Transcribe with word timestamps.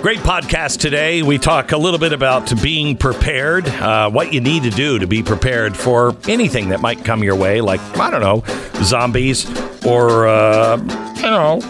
Great 0.00 0.20
podcast 0.20 0.78
today. 0.78 1.22
We 1.22 1.38
talk 1.38 1.72
a 1.72 1.76
little 1.76 1.98
bit 1.98 2.12
about 2.12 2.62
being 2.62 2.96
prepared, 2.96 3.66
uh, 3.68 4.08
what 4.08 4.32
you 4.32 4.40
need 4.40 4.62
to 4.62 4.70
do 4.70 4.98
to 5.00 5.08
be 5.08 5.24
prepared 5.24 5.76
for 5.76 6.16
anything 6.28 6.68
that 6.68 6.80
might 6.80 7.04
come 7.04 7.24
your 7.24 7.34
way, 7.34 7.60
like, 7.60 7.80
I 7.98 8.08
don't 8.10 8.20
know, 8.20 8.44
zombies 8.84 9.44
or, 9.84 10.28
uh, 10.28 10.76
you 11.16 11.22
know, 11.22 11.60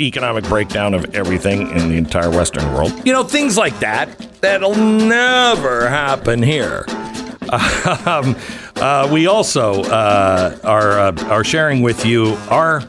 economic 0.00 0.44
breakdown 0.44 0.94
of 0.94 1.14
everything 1.14 1.70
in 1.70 1.88
the 1.88 1.96
entire 1.96 2.28
Western 2.28 2.72
world. 2.74 2.92
You 3.06 3.12
know, 3.12 3.22
things 3.22 3.56
like 3.56 3.78
that. 3.78 4.18
That'll 4.40 4.74
never 4.74 5.88
happen 5.88 6.42
here. 6.42 6.86
Um, 8.04 8.36
uh, 8.76 9.08
we 9.10 9.26
also 9.26 9.82
uh, 9.84 10.58
are 10.64 11.00
uh, 11.00 11.12
are 11.30 11.42
sharing 11.44 11.80
with 11.80 12.04
you 12.04 12.34
our 12.50 12.82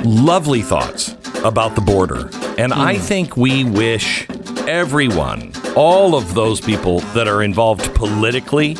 lovely 0.00 0.62
thoughts 0.62 1.14
about 1.44 1.76
the 1.76 1.80
border, 1.80 2.28
and 2.62 2.72
I 2.72 2.96
think 2.96 3.36
we 3.36 3.64
wish 3.64 4.30
everyone, 4.68 5.52
all 5.74 6.14
of 6.14 6.34
those 6.34 6.60
people 6.60 7.00
that 7.16 7.26
are 7.26 7.42
involved 7.42 7.92
politically 7.96 8.76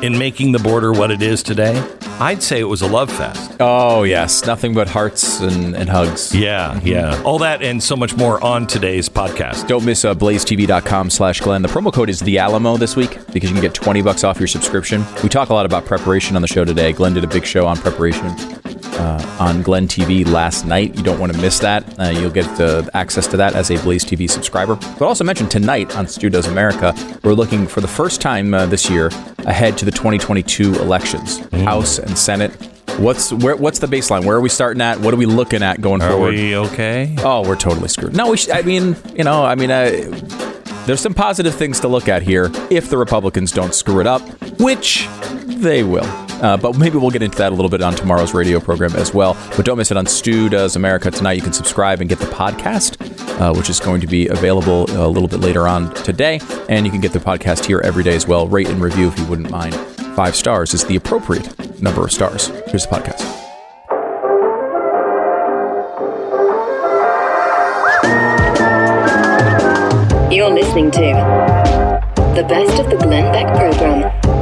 in 0.00 0.16
making 0.16 0.52
the 0.52 0.58
border 0.58 0.90
what 0.90 1.10
it 1.10 1.20
is 1.20 1.42
today, 1.42 1.76
I'd 2.18 2.42
say 2.42 2.60
it 2.60 2.64
was 2.64 2.80
a 2.80 2.86
love 2.86 3.12
fest. 3.12 3.58
Oh, 3.60 4.04
yes. 4.04 4.46
Nothing 4.46 4.72
but 4.72 4.88
hearts 4.88 5.40
and, 5.40 5.76
and 5.76 5.86
hugs. 5.86 6.34
Yeah, 6.34 6.80
yeah. 6.82 7.22
All 7.26 7.38
that 7.40 7.60
and 7.62 7.82
so 7.82 7.94
much 7.94 8.16
more 8.16 8.42
on 8.42 8.66
today's 8.66 9.06
podcast. 9.10 9.68
Don't 9.68 9.84
miss 9.84 10.06
uh, 10.06 10.14
blazetv.com 10.14 11.10
slash 11.10 11.42
Glenn. 11.42 11.60
The 11.60 11.68
promo 11.68 11.92
code 11.92 12.08
is 12.08 12.20
the 12.20 12.38
Alamo 12.38 12.78
this 12.78 12.96
week 12.96 13.18
because 13.32 13.50
you 13.50 13.54
can 13.54 13.60
get 13.60 13.74
20 13.74 14.00
bucks 14.00 14.24
off 14.24 14.38
your 14.38 14.48
subscription. 14.48 15.04
We 15.22 15.28
talk 15.28 15.50
a 15.50 15.54
lot 15.54 15.66
about 15.66 15.84
preparation 15.84 16.36
on 16.36 16.42
the 16.42 16.48
show 16.48 16.64
today. 16.64 16.94
Glenn 16.94 17.12
did 17.12 17.24
a 17.24 17.28
big 17.28 17.44
show 17.44 17.66
on 17.66 17.76
preparation 17.76 18.34
uh, 18.98 19.36
on 19.40 19.62
Glenn 19.62 19.86
TV 19.88 20.26
last 20.26 20.66
night. 20.66 20.96
You 20.96 21.02
don't 21.02 21.18
want 21.18 21.32
to 21.32 21.38
miss 21.40 21.58
that. 21.60 21.84
Uh, 21.98 22.08
you'll 22.10 22.30
get 22.30 22.46
uh, 22.60 22.82
access 22.94 23.26
to 23.28 23.36
that 23.36 23.54
as 23.54 23.70
a 23.70 23.78
Blaze 23.82 24.04
TV 24.04 24.28
subscriber. 24.28 24.76
But 24.76 25.02
also 25.02 25.24
mentioned 25.24 25.50
tonight 25.50 25.94
on 25.96 26.06
Stu 26.08 26.30
Does 26.30 26.46
America, 26.46 26.94
we're 27.22 27.34
looking 27.34 27.66
for 27.66 27.80
the 27.80 27.88
first 27.88 28.20
time 28.20 28.54
uh, 28.54 28.66
this 28.66 28.88
year 28.90 29.08
ahead 29.38 29.76
to 29.78 29.84
the 29.84 29.90
2022 29.90 30.74
elections, 30.76 31.38
House 31.64 31.98
and 31.98 32.16
Senate. 32.16 32.52
What's 32.98 33.30
where? 33.32 33.56
What's 33.56 33.78
the 33.78 33.86
baseline? 33.86 34.24
Where 34.24 34.36
are 34.36 34.40
we 34.40 34.48
starting 34.48 34.80
at? 34.80 35.00
What 35.00 35.12
are 35.12 35.18
we 35.18 35.26
looking 35.26 35.62
at 35.62 35.82
going 35.82 36.00
Are 36.00 36.10
forward? 36.10 36.34
we 36.34 36.56
okay? 36.56 37.14
Oh, 37.18 37.46
we're 37.46 37.56
totally 37.56 37.88
screwed. 37.88 38.16
No, 38.16 38.30
we. 38.30 38.38
Sh- 38.38 38.48
I 38.50 38.62
mean, 38.62 38.96
you 39.14 39.24
know, 39.24 39.44
I 39.44 39.54
mean, 39.54 39.70
uh, 39.70 39.90
there's 40.86 41.00
some 41.00 41.12
positive 41.12 41.54
things 41.54 41.80
to 41.80 41.88
look 41.88 42.08
at 42.08 42.22
here 42.22 42.50
if 42.70 42.88
the 42.88 42.96
Republicans 42.96 43.52
don't 43.52 43.74
screw 43.74 44.00
it 44.00 44.06
up, 44.06 44.22
which 44.58 45.06
they 45.44 45.82
will. 45.82 46.25
Uh, 46.42 46.56
but 46.56 46.76
maybe 46.76 46.98
we'll 46.98 47.10
get 47.10 47.22
into 47.22 47.38
that 47.38 47.52
a 47.52 47.54
little 47.54 47.70
bit 47.70 47.82
on 47.82 47.94
tomorrow's 47.94 48.34
radio 48.34 48.60
program 48.60 48.94
as 48.96 49.14
well. 49.14 49.36
But 49.56 49.64
don't 49.64 49.78
miss 49.78 49.90
it 49.90 49.96
on 49.96 50.06
Stu 50.06 50.48
Does 50.48 50.76
America 50.76 51.10
tonight. 51.10 51.32
You 51.32 51.42
can 51.42 51.52
subscribe 51.52 52.00
and 52.00 52.08
get 52.08 52.18
the 52.18 52.26
podcast, 52.26 53.00
uh, 53.40 53.54
which 53.54 53.70
is 53.70 53.80
going 53.80 54.00
to 54.00 54.06
be 54.06 54.28
available 54.28 54.84
a 54.90 55.08
little 55.08 55.28
bit 55.28 55.40
later 55.40 55.66
on 55.66 55.92
today. 55.94 56.40
And 56.68 56.84
you 56.84 56.92
can 56.92 57.00
get 57.00 57.12
the 57.12 57.18
podcast 57.18 57.64
here 57.64 57.80
every 57.84 58.02
day 58.02 58.14
as 58.14 58.26
well. 58.26 58.46
Rate 58.46 58.68
and 58.68 58.80
review 58.80 59.08
if 59.08 59.18
you 59.18 59.26
wouldn't 59.26 59.50
mind. 59.50 59.74
Five 60.14 60.36
stars 60.36 60.74
is 60.74 60.84
the 60.84 60.96
appropriate 60.96 61.82
number 61.82 62.04
of 62.04 62.12
stars. 62.12 62.48
Here's 62.68 62.86
the 62.86 62.94
podcast. 62.96 63.42
You're 70.32 70.50
listening 70.50 70.90
to 70.90 71.00
the 72.34 72.44
best 72.46 72.78
of 72.78 72.90
the 72.90 72.96
Glenn 72.96 73.32
Beck 73.32 73.46
program. 73.56 74.35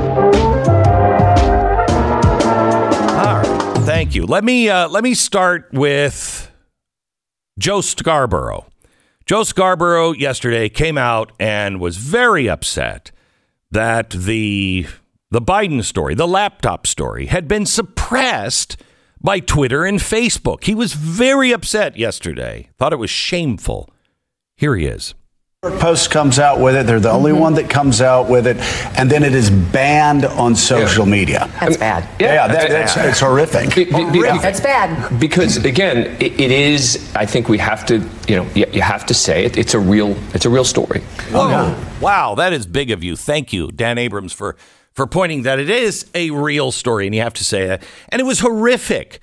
Thank 3.85 4.15
you. 4.15 4.25
Let 4.25 4.45
me 4.45 4.71
uh, 4.71 4.89
let 4.89 5.05
me 5.05 5.13
start 5.13 5.69
with 5.71 6.51
Joe 7.59 7.83
Scarborough. 7.83 8.65
Joe 9.27 9.43
Scarborough 9.43 10.13
yesterday 10.13 10.71
came 10.71 10.97
out 10.97 11.33
and 11.39 11.79
was 11.79 11.99
very 11.99 12.49
upset 12.49 13.11
that 13.71 14.09
the 14.09 14.87
the 15.31 15.43
Biden 15.43 15.85
story, 15.85 16.15
the 16.15 16.27
laptop 16.27 16.87
story, 16.87 17.27
had 17.27 17.47
been 17.47 17.67
suppressed 17.67 18.79
by 19.21 19.39
Twitter 19.39 19.85
and 19.85 19.99
Facebook. 19.99 20.65
He 20.65 20.75
was 20.75 20.95
very 20.95 21.53
upset 21.53 21.99
yesterday. 21.99 22.71
Thought 22.79 22.95
it 22.95 22.99
was 22.99 23.11
shameful. 23.11 23.91
Here 24.57 24.77
he 24.77 24.87
is. 24.87 25.15
Post 25.71 26.11
comes 26.11 26.39
out 26.39 26.61
with 26.61 26.77
it. 26.77 26.87
They're 26.87 27.01
the 27.01 27.11
only 27.11 27.33
one 27.33 27.55
mm-hmm. 27.55 27.63
that 27.63 27.71
comes 27.71 28.01
out 28.01 28.29
with 28.29 28.47
it, 28.47 28.57
and 28.99 29.11
then 29.11 29.23
it 29.23 29.35
is 29.35 29.51
banned 29.51 30.25
on 30.25 30.55
social 30.55 31.07
media. 31.07 31.51
That's 31.61 31.77
um, 31.77 31.81
bad. 31.81 32.09
Yeah, 32.21 32.49
that, 32.49 32.69
that's 32.69 32.97
it's 32.97 33.21
horrific. 33.21 33.75
Be- 33.75 33.85
be- 33.85 34.11
be- 34.11 34.23
That's 34.23 34.61
bad. 34.61 35.19
Because 35.19 35.65
again, 35.65 36.17
it, 36.21 36.41
it 36.41 36.51
is. 36.51 37.13
I 37.15 37.27
think 37.27 37.49
we 37.49 37.59
have 37.59 37.87
to. 37.87 37.99
You 38.29 38.37
know, 38.37 38.49
you, 38.55 38.67
you 38.73 38.83
have 38.83 39.07
to 39.07 39.15
say 39.15 39.45
it. 39.45 39.57
It's 39.57 39.75
a 39.75 39.79
real. 39.79 40.17
It's 40.35 40.45
a 40.45 40.51
real 40.51 40.65
story. 40.65 41.03
Oh, 41.33 41.49
Whoa. 41.49 41.75
Oh, 41.75 41.99
wow, 42.01 42.35
that 42.35 42.53
is 42.53 42.67
big 42.67 42.91
of 42.91 43.03
you. 43.03 43.17
Thank 43.17 43.53
you, 43.53 43.71
Dan 43.71 43.99
Abrams, 43.99 44.33
for 44.33 44.57
for 44.93 45.07
pointing 45.07 45.43
that 45.43 45.59
it 45.59 45.71
is 45.71 46.07
a 46.15 46.31
real 46.31 46.73
story, 46.73 47.07
and 47.07 47.15
you 47.15 47.21
have 47.21 47.35
to 47.35 47.45
say 47.45 47.65
it. 47.71 47.83
And 48.11 48.21
it 48.21 48.25
was 48.25 48.41
horrific 48.41 49.21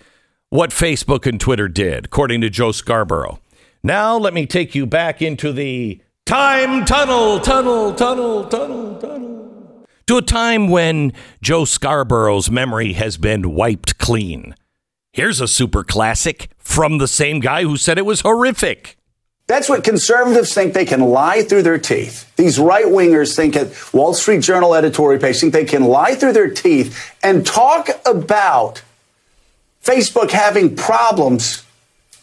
what 0.50 0.72
Facebook 0.72 1.25
and 1.25 1.40
Twitter 1.40 1.69
did, 1.69 2.06
according 2.06 2.41
to 2.41 2.50
Joe 2.50 2.72
Scarborough. 2.72 3.40
Now 3.84 4.18
let 4.18 4.34
me 4.34 4.46
take 4.46 4.75
you 4.75 4.85
back 4.85 5.22
into 5.22 5.51
the 5.51 6.01
time 6.31 6.86
tunnel, 6.86 7.42
tunnel, 7.42 7.94
tunnel, 7.94 8.46
tunnel, 8.46 8.96
tunnel. 8.96 9.86
To 10.08 10.16
a 10.16 10.22
time 10.22 10.69
when 10.69 11.12
Joe 11.42 11.66
Scarborough's 11.66 12.50
memory 12.50 12.94
has 12.94 13.18
been 13.18 13.53
wiped 13.53 13.97
clean. 13.97 14.56
Here's 15.12 15.42
a 15.42 15.47
super 15.47 15.84
classic 15.84 16.50
from 16.58 17.00
the 17.00 17.08
same 17.09 17.42
guy 17.42 17.64
who 17.64 17.75
said 17.75 17.97
it 17.97 18.06
was 18.06 18.22
horrific. 18.22 18.97
That's 19.47 19.68
what 19.68 19.84
conservatives 19.84 20.53
think 20.53 20.74
they 20.74 20.86
can 20.86 21.02
lie 21.02 21.42
through 21.42 21.64
their 21.64 21.78
teeth. 21.78 22.34
These 22.38 22.58
right 22.58 22.86
wingers 22.86 23.36
think 23.36 23.58
at 23.58 23.94
Wall 23.94 24.13
Street 24.13 24.42
Journal 24.42 24.74
editorial 24.74 25.19
page 25.19 25.42
think 25.42 25.52
they 25.52 25.66
can 25.66 25.84
lie 25.84 26.16
through 26.16 26.31
their 26.31 26.50
teeth 26.50 27.13
and 27.22 27.46
talk 27.46 27.90
about 28.06 28.81
Facebook 29.84 30.31
having 30.31 30.78
problems 30.78 31.66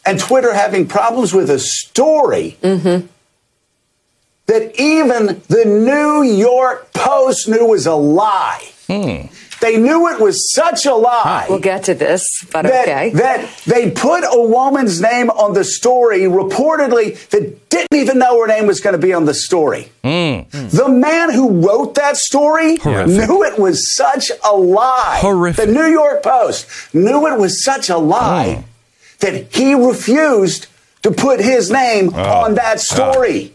and 0.03 0.19
Twitter 0.19 0.51
having 0.51 0.87
problems 0.87 1.31
with 1.31 1.51
a 1.51 1.59
story 1.59 2.57
mm-hmm. 2.63 3.05
That 4.49 4.79
even 4.79 5.41
the 5.47 5.63
New 5.63 6.23
York 6.23 6.91
Post 6.91 7.47
knew 7.47 7.67
was 7.67 7.85
a 7.85 7.93
lie. 7.93 8.67
Hmm. 8.87 9.27
They 9.61 9.77
knew 9.77 10.07
it 10.07 10.21
was 10.21 10.51
such 10.53 10.85
a 10.85 10.95
lie 10.95 11.45
We'll 11.49 11.59
get 11.59 11.83
to 11.83 11.93
this, 11.93 12.45
but 12.51 12.63
that, 12.63 12.87
okay. 12.87 13.09
that 13.09 13.61
they 13.67 13.91
put 13.91 14.23
a 14.23 14.41
woman's 14.41 15.01
name 15.01 15.29
on 15.29 15.53
the 15.53 15.65
story 15.65 16.21
reportedly 16.21 17.27
that 17.29 17.69
didn't 17.69 17.93
even 17.93 18.19
know 18.19 18.39
her 18.39 18.47
name 18.47 18.67
was 18.67 18.79
going 18.79 18.93
to 18.93 19.05
be 19.05 19.13
on 19.13 19.25
the 19.25 19.33
story. 19.33 19.91
Hmm. 20.01 20.49
The 20.49 20.87
man 20.89 21.31
who 21.31 21.67
wrote 21.67 21.95
that 21.95 22.17
story 22.17 22.77
Horrific. 22.77 23.29
knew 23.29 23.43
it 23.43 23.59
was 23.59 23.93
such 23.93 24.31
a 24.43 24.55
lie. 24.55 25.19
Horrific. 25.21 25.67
The 25.67 25.71
New 25.71 25.87
York 25.87 26.23
Post 26.23 26.67
knew 26.95 27.27
it 27.27 27.37
was 27.37 27.63
such 27.63 27.89
a 27.89 27.97
lie 27.97 28.55
hmm. 28.55 28.61
that 29.19 29.53
he 29.53 29.75
refused 29.75 30.67
to 31.03 31.11
put 31.11 31.39
his 31.39 31.69
name 31.69 32.11
ah. 32.15 32.45
on 32.45 32.55
that 32.55 32.79
story. 32.79 33.53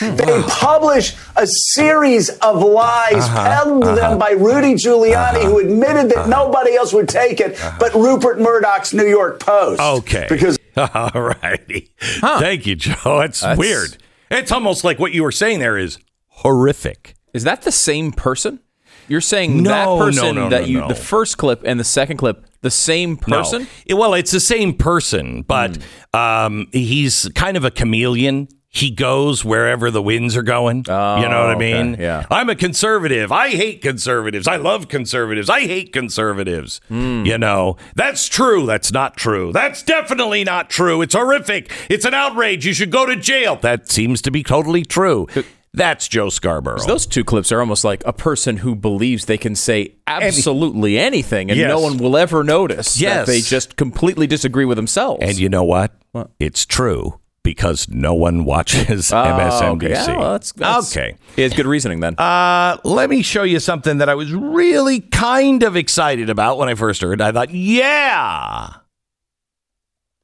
Hmm. 0.00 0.16
They 0.16 0.42
published 0.48 1.16
a 1.36 1.46
series 1.46 2.30
of 2.30 2.62
lies 2.62 3.12
uh-huh. 3.14 3.44
peddled 3.44 3.84
to 3.84 3.88
them 3.88 3.98
uh-huh. 3.98 4.16
by 4.18 4.30
Rudy 4.30 4.74
Giuliani, 4.74 5.44
who 5.44 5.58
uh-huh. 5.60 5.68
admitted 5.68 6.10
that 6.10 6.28
nobody 6.28 6.74
else 6.74 6.92
would 6.92 7.08
take 7.08 7.40
it 7.40 7.58
but 7.78 7.94
Rupert 7.94 8.40
Murdoch's 8.40 8.94
New 8.94 9.06
York 9.06 9.40
Post. 9.40 9.80
Okay. 9.80 10.26
Because 10.28 10.58
All 10.76 11.10
righty. 11.42 11.92
Thank 11.98 12.66
you, 12.66 12.76
Joe. 12.76 13.18
That's, 13.20 13.40
That's- 13.40 13.58
weird. 13.58 13.96
It's 14.30 14.52
almost 14.52 14.84
like 14.84 14.98
what 14.98 15.12
you 15.12 15.22
were 15.22 15.32
saying 15.32 15.58
there 15.58 15.76
is 15.76 15.98
horrific. 16.28 17.14
Is 17.34 17.44
that 17.44 17.62
the 17.62 17.72
same 17.72 18.12
person? 18.12 18.60
You're 19.08 19.20
saying 19.20 19.62
No, 19.62 19.98
that 19.98 20.04
person 20.04 20.34
no, 20.36 20.48
that 20.50 20.62
no, 20.62 20.66
you 20.66 20.80
no. 20.80 20.88
the 20.88 20.94
first 20.94 21.36
clip 21.36 21.62
and 21.64 21.80
the 21.80 21.84
second 21.84 22.18
clip 22.18 22.46
the 22.62 22.70
same 22.70 23.16
person? 23.16 23.62
No. 23.62 23.68
It- 23.86 23.94
well, 23.94 24.14
it's 24.14 24.30
the 24.30 24.40
same 24.40 24.74
person, 24.74 25.42
but 25.42 25.76
hmm. 25.76 26.16
um, 26.16 26.68
he's 26.72 27.28
kind 27.34 27.56
of 27.56 27.64
a 27.64 27.70
chameleon. 27.70 28.48
He 28.72 28.92
goes 28.92 29.44
wherever 29.44 29.90
the 29.90 30.00
winds 30.00 30.36
are 30.36 30.44
going. 30.44 30.78
you 30.78 30.82
know 30.92 30.94
oh, 30.94 31.18
what 31.18 31.32
I 31.32 31.54
okay. 31.54 31.82
mean? 31.82 31.96
Yeah. 31.98 32.24
I'm 32.30 32.48
a 32.48 32.54
conservative. 32.54 33.32
I 33.32 33.48
hate 33.48 33.82
conservatives. 33.82 34.46
I 34.46 34.56
love 34.56 34.86
conservatives. 34.86 35.50
I 35.50 35.62
hate 35.62 35.92
conservatives. 35.92 36.80
Hmm. 36.86 37.24
You 37.26 37.36
know, 37.36 37.76
that's 37.96 38.28
true. 38.28 38.66
That's 38.66 38.92
not 38.92 39.16
true. 39.16 39.50
That's 39.52 39.82
definitely 39.82 40.44
not 40.44 40.70
true. 40.70 41.02
It's 41.02 41.14
horrific. 41.16 41.72
It's 41.90 42.04
an 42.04 42.14
outrage. 42.14 42.64
You 42.64 42.72
should 42.72 42.92
go 42.92 43.06
to 43.06 43.16
jail. 43.16 43.56
That 43.56 43.88
seems 43.88 44.22
to 44.22 44.30
be 44.30 44.44
totally 44.44 44.84
true. 44.84 45.26
That's 45.74 46.06
Joe 46.06 46.28
Scarborough. 46.28 46.84
Those 46.86 47.06
two 47.06 47.24
clips 47.24 47.50
are 47.50 47.58
almost 47.58 47.84
like 47.84 48.04
a 48.06 48.12
person 48.12 48.58
who 48.58 48.76
believes 48.76 49.24
they 49.24 49.38
can 49.38 49.56
say 49.56 49.94
absolutely 50.06 50.96
anything 50.96 51.50
and 51.50 51.58
Yes. 51.58 51.68
no 51.68 51.80
one 51.80 51.98
will 51.98 52.16
ever 52.16 52.44
notice 52.44 53.00
Yes. 53.00 53.26
that 53.26 53.32
they 53.32 53.40
just 53.40 53.76
completely 53.76 54.28
disagree 54.28 54.64
with 54.64 54.76
themselves. 54.76 55.22
And 55.22 55.38
you 55.38 55.48
know 55.48 55.64
what? 55.64 55.92
It's 56.38 56.64
true 56.66 57.18
because 57.50 57.88
no 57.88 58.14
one 58.14 58.44
watches 58.44 59.12
Oh, 59.12 59.16
MSNBC. 59.16 59.76
okay. 59.76 59.90
Yeah, 59.90 60.16
well, 60.18 60.32
that's, 60.32 60.52
that's- 60.52 60.96
okay. 60.96 61.16
He 61.36 61.42
has 61.42 61.52
good 61.52 61.66
reasoning 61.66 62.00
then. 62.00 62.14
Uh, 62.18 62.78
let 62.84 63.10
me 63.10 63.22
show 63.22 63.42
you 63.42 63.60
something 63.60 63.98
that 63.98 64.08
I 64.08 64.14
was 64.14 64.32
really 64.32 65.00
kind 65.00 65.62
of 65.62 65.76
excited 65.76 66.30
about 66.30 66.58
when 66.58 66.68
I 66.68 66.74
first 66.74 67.02
heard. 67.02 67.20
I 67.20 67.32
thought, 67.32 67.50
yeah. 67.50 68.74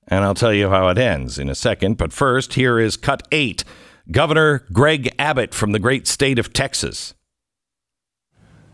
and 0.08 0.25
I'll 0.25 0.34
tell 0.34 0.52
you 0.52 0.69
how 0.70 0.88
it 0.88 0.99
ends 0.99 1.38
in 1.38 1.49
a 1.49 1.55
second. 1.55 1.96
But 1.99 2.12
first, 2.12 2.55
here 2.55 2.78
is 2.78 2.96
cut 2.96 3.23
eight 3.32 3.64
Governor 4.11 4.64
Greg 4.73 5.12
Abbott 5.19 5.52
from 5.52 5.73
the 5.73 5.78
great 5.81 6.06
state 6.06 6.38
of 6.38 6.52
Texas. 6.52 7.14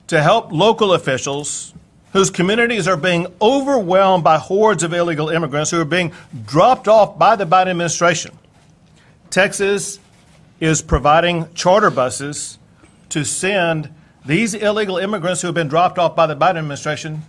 To 0.08 0.20
help 0.22 0.52
local 0.52 0.92
officials 0.92 1.72
whose 2.12 2.28
communities 2.28 2.86
are 2.86 2.98
being 2.98 3.26
overwhelmed 3.40 4.22
by 4.22 4.36
hordes 4.36 4.82
of 4.82 4.92
illegal 4.92 5.30
immigrants 5.30 5.70
who 5.70 5.80
are 5.80 5.86
being 5.86 6.12
dropped 6.44 6.86
off 6.86 7.18
by 7.18 7.34
the 7.36 7.46
Biden 7.46 7.68
administration, 7.68 8.36
Texas 9.32 9.98
is 10.60 10.82
providing 10.82 11.52
charter 11.54 11.90
buses 11.90 12.58
to 13.08 13.24
send 13.24 13.92
these 14.26 14.52
illegal 14.52 14.98
immigrants 14.98 15.40
who 15.40 15.48
have 15.48 15.54
been 15.54 15.68
dropped 15.68 15.98
off 15.98 16.14
by 16.14 16.26
the 16.26 16.36
Biden 16.36 16.58
administration 16.58 17.22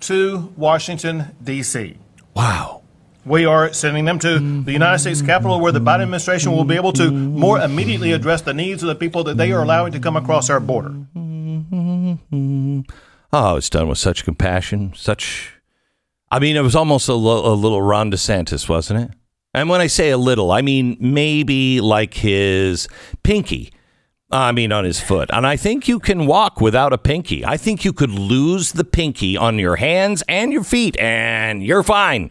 to 0.00 0.52
Washington, 0.58 1.34
D.C. 1.42 1.96
Wow. 2.34 2.82
We 3.24 3.46
are 3.46 3.72
sending 3.72 4.04
them 4.04 4.18
to 4.18 4.62
the 4.62 4.72
United 4.72 4.98
States 4.98 5.22
Capitol 5.22 5.58
where 5.58 5.72
the 5.72 5.80
Biden 5.80 6.02
administration 6.02 6.52
will 6.52 6.64
be 6.64 6.76
able 6.76 6.92
to 6.92 7.10
more 7.10 7.58
immediately 7.58 8.12
address 8.12 8.42
the 8.42 8.52
needs 8.52 8.82
of 8.82 8.88
the 8.88 8.94
people 8.94 9.24
that 9.24 9.38
they 9.38 9.50
are 9.52 9.62
allowing 9.62 9.92
to 9.92 10.00
come 10.00 10.16
across 10.16 10.50
our 10.50 10.60
border. 10.60 10.94
Oh, 13.32 13.56
it's 13.56 13.70
done 13.70 13.88
with 13.88 13.98
such 13.98 14.24
compassion, 14.24 14.92
such. 14.94 15.54
I 16.30 16.40
mean, 16.40 16.56
it 16.56 16.62
was 16.62 16.76
almost 16.76 17.08
a, 17.08 17.14
lo- 17.14 17.50
a 17.50 17.54
little 17.54 17.80
Ron 17.80 18.10
DeSantis, 18.12 18.68
wasn't 18.68 19.10
it? 19.10 19.17
And 19.54 19.68
when 19.68 19.80
I 19.80 19.86
say 19.86 20.10
a 20.10 20.18
little, 20.18 20.50
I 20.52 20.62
mean 20.62 20.96
maybe 21.00 21.80
like 21.80 22.14
his 22.14 22.88
pinky. 23.22 23.72
Uh, 24.30 24.36
I 24.36 24.52
mean, 24.52 24.72
on 24.72 24.84
his 24.84 25.00
foot. 25.00 25.30
And 25.32 25.46
I 25.46 25.56
think 25.56 25.88
you 25.88 25.98
can 25.98 26.26
walk 26.26 26.60
without 26.60 26.92
a 26.92 26.98
pinky. 26.98 27.46
I 27.46 27.56
think 27.56 27.82
you 27.82 27.94
could 27.94 28.10
lose 28.10 28.72
the 28.72 28.84
pinky 28.84 29.38
on 29.38 29.58
your 29.58 29.76
hands 29.76 30.22
and 30.28 30.52
your 30.52 30.64
feet, 30.64 30.98
and 30.98 31.62
you're 31.62 31.82
fine. 31.82 32.30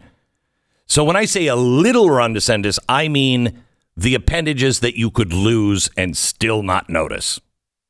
So 0.86 1.02
when 1.02 1.16
I 1.16 1.24
say 1.24 1.48
a 1.48 1.56
little 1.56 2.08
Ron 2.08 2.34
DeSantis, 2.34 2.78
I 2.88 3.08
mean 3.08 3.64
the 3.96 4.14
appendages 4.14 4.78
that 4.78 4.96
you 4.96 5.10
could 5.10 5.32
lose 5.32 5.90
and 5.96 6.16
still 6.16 6.62
not 6.62 6.88
notice. 6.88 7.40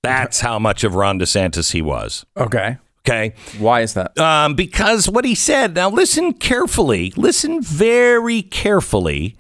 That's 0.03 0.41
how 0.41 0.59
much 0.59 0.85
of 0.85 0.95
Ron 0.95 1.21
DeSantis 1.21 1.73
he 1.73 1.83
was. 1.83 2.25
Okay. 2.35 2.79
Okay. 3.07 3.35
Why 3.59 3.81
is 3.81 3.95
that? 3.95 4.19
Um, 4.19 4.55
because 4.55 5.09
what 5.09 5.25
he 5.25 5.35
said, 5.35 5.75
now 5.75 5.89
listen 5.91 6.35
carefully, 6.35 7.13
listen 7.17 7.63
very 7.63 8.43
carefully 8.43 9.37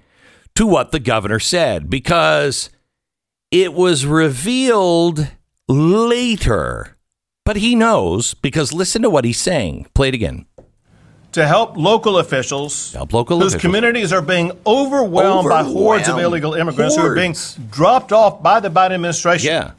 to 0.55 0.67
what 0.67 0.91
the 0.91 0.99
governor 1.01 1.39
said, 1.39 1.89
because 1.91 2.71
it 3.51 3.75
was 3.75 4.07
revealed 4.07 5.29
later. 5.69 6.97
But 7.45 7.57
he 7.57 7.75
knows 7.75 8.35
because 8.35 8.73
listen 8.73 9.03
to 9.03 9.11
what 9.11 9.25
he's 9.25 9.39
saying. 9.39 9.87
Play 9.95 10.09
it 10.09 10.15
again. 10.15 10.47
To 11.33 11.47
help 11.47 11.77
local 11.77 12.19
officials 12.19 12.93
Help 12.95 13.13
local 13.13 13.39
whose 13.39 13.55
officials. 13.55 13.63
communities 13.63 14.13
are 14.13 14.23
being 14.23 14.51
overwhelmed, 14.67 15.49
by 15.49 15.63
hordes 15.63 16.09
of 16.09 16.19
illegal 16.19 16.55
immigrants 16.55 16.97
who 16.97 17.03
are 17.03 17.15
being 17.15 17.37
dropped 17.71 18.13
off 18.13 18.43
by 18.43 18.61
the 18.61 18.71
Biden 18.71 18.93
administration. 18.93 19.47
Yeah. 19.47 19.73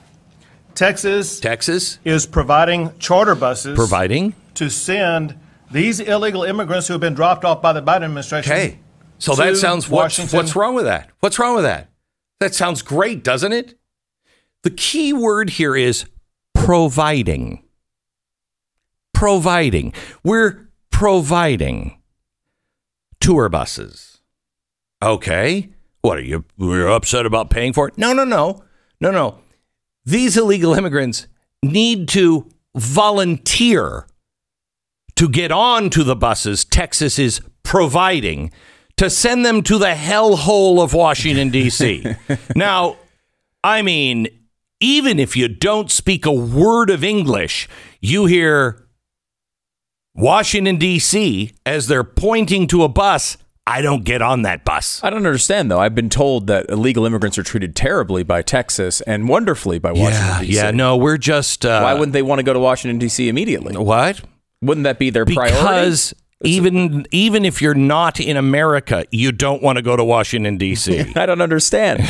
Texas 0.79 1.41
Texas 1.41 1.99
is 2.05 2.25
providing 2.25 2.97
charter 2.99 3.35
buses 3.35 3.75
providing. 3.75 4.33
to 4.53 4.69
send 4.69 5.37
these 5.69 5.99
illegal 5.99 6.43
immigrants 6.43 6.87
who 6.87 6.93
have 6.93 7.01
been 7.01 7.13
dropped 7.13 7.43
off 7.43 7.61
by 7.61 7.73
the 7.73 7.81
Biden 7.81 8.05
administration. 8.05 8.53
Okay. 8.53 8.79
So 9.17 9.35
that 9.35 9.57
sounds 9.57 9.89
what's, 9.89 10.17
Washington. 10.17 10.37
what's 10.37 10.55
wrong 10.55 10.75
with 10.75 10.85
that? 10.85 11.09
What's 11.19 11.37
wrong 11.37 11.55
with 11.55 11.65
that? 11.65 11.89
That 12.39 12.55
sounds 12.55 12.81
great, 12.81 13.25
doesn't 13.25 13.51
it? 13.51 13.77
The 14.63 14.69
key 14.69 15.11
word 15.11 15.49
here 15.49 15.75
is 15.75 16.05
providing. 16.55 17.61
Providing. 19.13 19.91
We're 20.23 20.69
providing 20.91 21.99
tour 23.19 23.49
buses. 23.49 24.21
Okay. 25.03 25.71
What 25.99 26.19
are 26.19 26.21
you 26.21 26.45
we're 26.57 26.87
upset 26.87 27.25
about 27.25 27.49
paying 27.49 27.73
for 27.73 27.89
it? 27.89 27.97
No, 27.97 28.13
no, 28.13 28.23
no. 28.23 28.63
No, 29.01 29.11
no. 29.11 29.39
These 30.05 30.37
illegal 30.37 30.73
immigrants 30.73 31.27
need 31.63 32.07
to 32.09 32.49
volunteer 32.75 34.07
to 35.15 35.27
get 35.27 35.51
on 35.51 35.89
to 35.89 36.03
the 36.03 36.15
buses 36.15 36.63
Texas 36.63 37.19
is 37.19 37.41
providing 37.63 38.51
to 38.95 39.09
send 39.09 39.45
them 39.45 39.61
to 39.63 39.77
the 39.77 39.87
hellhole 39.87 40.81
of 40.83 40.93
Washington, 40.93 41.49
D.C. 41.49 42.05
now, 42.55 42.97
I 43.63 43.81
mean, 43.81 44.27
even 44.79 45.19
if 45.19 45.35
you 45.35 45.47
don't 45.47 45.91
speak 45.91 46.25
a 46.25 46.31
word 46.31 46.89
of 46.89 47.03
English, 47.03 47.67
you 48.01 48.25
hear 48.25 48.87
Washington, 50.15 50.77
D.C. 50.77 51.51
as 51.65 51.87
they're 51.87 52.03
pointing 52.03 52.67
to 52.67 52.83
a 52.83 52.89
bus. 52.89 53.37
I 53.69 53.81
don't 53.81 54.03
get 54.03 54.21
on 54.21 54.41
that 54.43 54.65
bus. 54.65 54.99
I 55.03 55.09
don't 55.09 55.25
understand 55.25 55.69
though. 55.69 55.79
I've 55.79 55.95
been 55.95 56.09
told 56.09 56.47
that 56.47 56.69
illegal 56.69 57.05
immigrants 57.05 57.37
are 57.37 57.43
treated 57.43 57.75
terribly 57.75 58.23
by 58.23 58.41
Texas 58.41 59.01
and 59.01 59.29
wonderfully 59.29 59.79
by 59.79 59.91
Washington 59.91 60.13
Yeah, 60.27 60.39
D.C. 60.41 60.53
yeah, 60.55 60.71
no, 60.71 60.97
we're 60.97 61.17
just. 61.17 61.65
Uh, 61.65 61.81
Why 61.81 61.93
wouldn't 61.93 62.13
they 62.13 62.21
want 62.23 62.39
to 62.39 62.43
go 62.43 62.53
to 62.53 62.59
Washington 62.59 62.97
D.C. 62.97 63.29
immediately? 63.29 63.77
What? 63.77 64.21
Wouldn't 64.61 64.83
that 64.85 64.99
be 64.99 65.09
their 65.09 65.25
priority? 65.25 65.55
Because 65.55 66.13
even 66.43 67.05
even 67.11 67.43
if 67.45 67.61
you're 67.61 67.73
not 67.75 68.19
in 68.19 68.37
America, 68.37 69.05
you 69.11 69.31
don't 69.33 69.61
want 69.61 69.75
to 69.77 69.81
go 69.81 69.95
to 69.97 70.03
Washington 70.05 70.57
D.C. 70.57 71.11
I 71.15 71.25
don't 71.25 71.41
understand. 71.41 72.01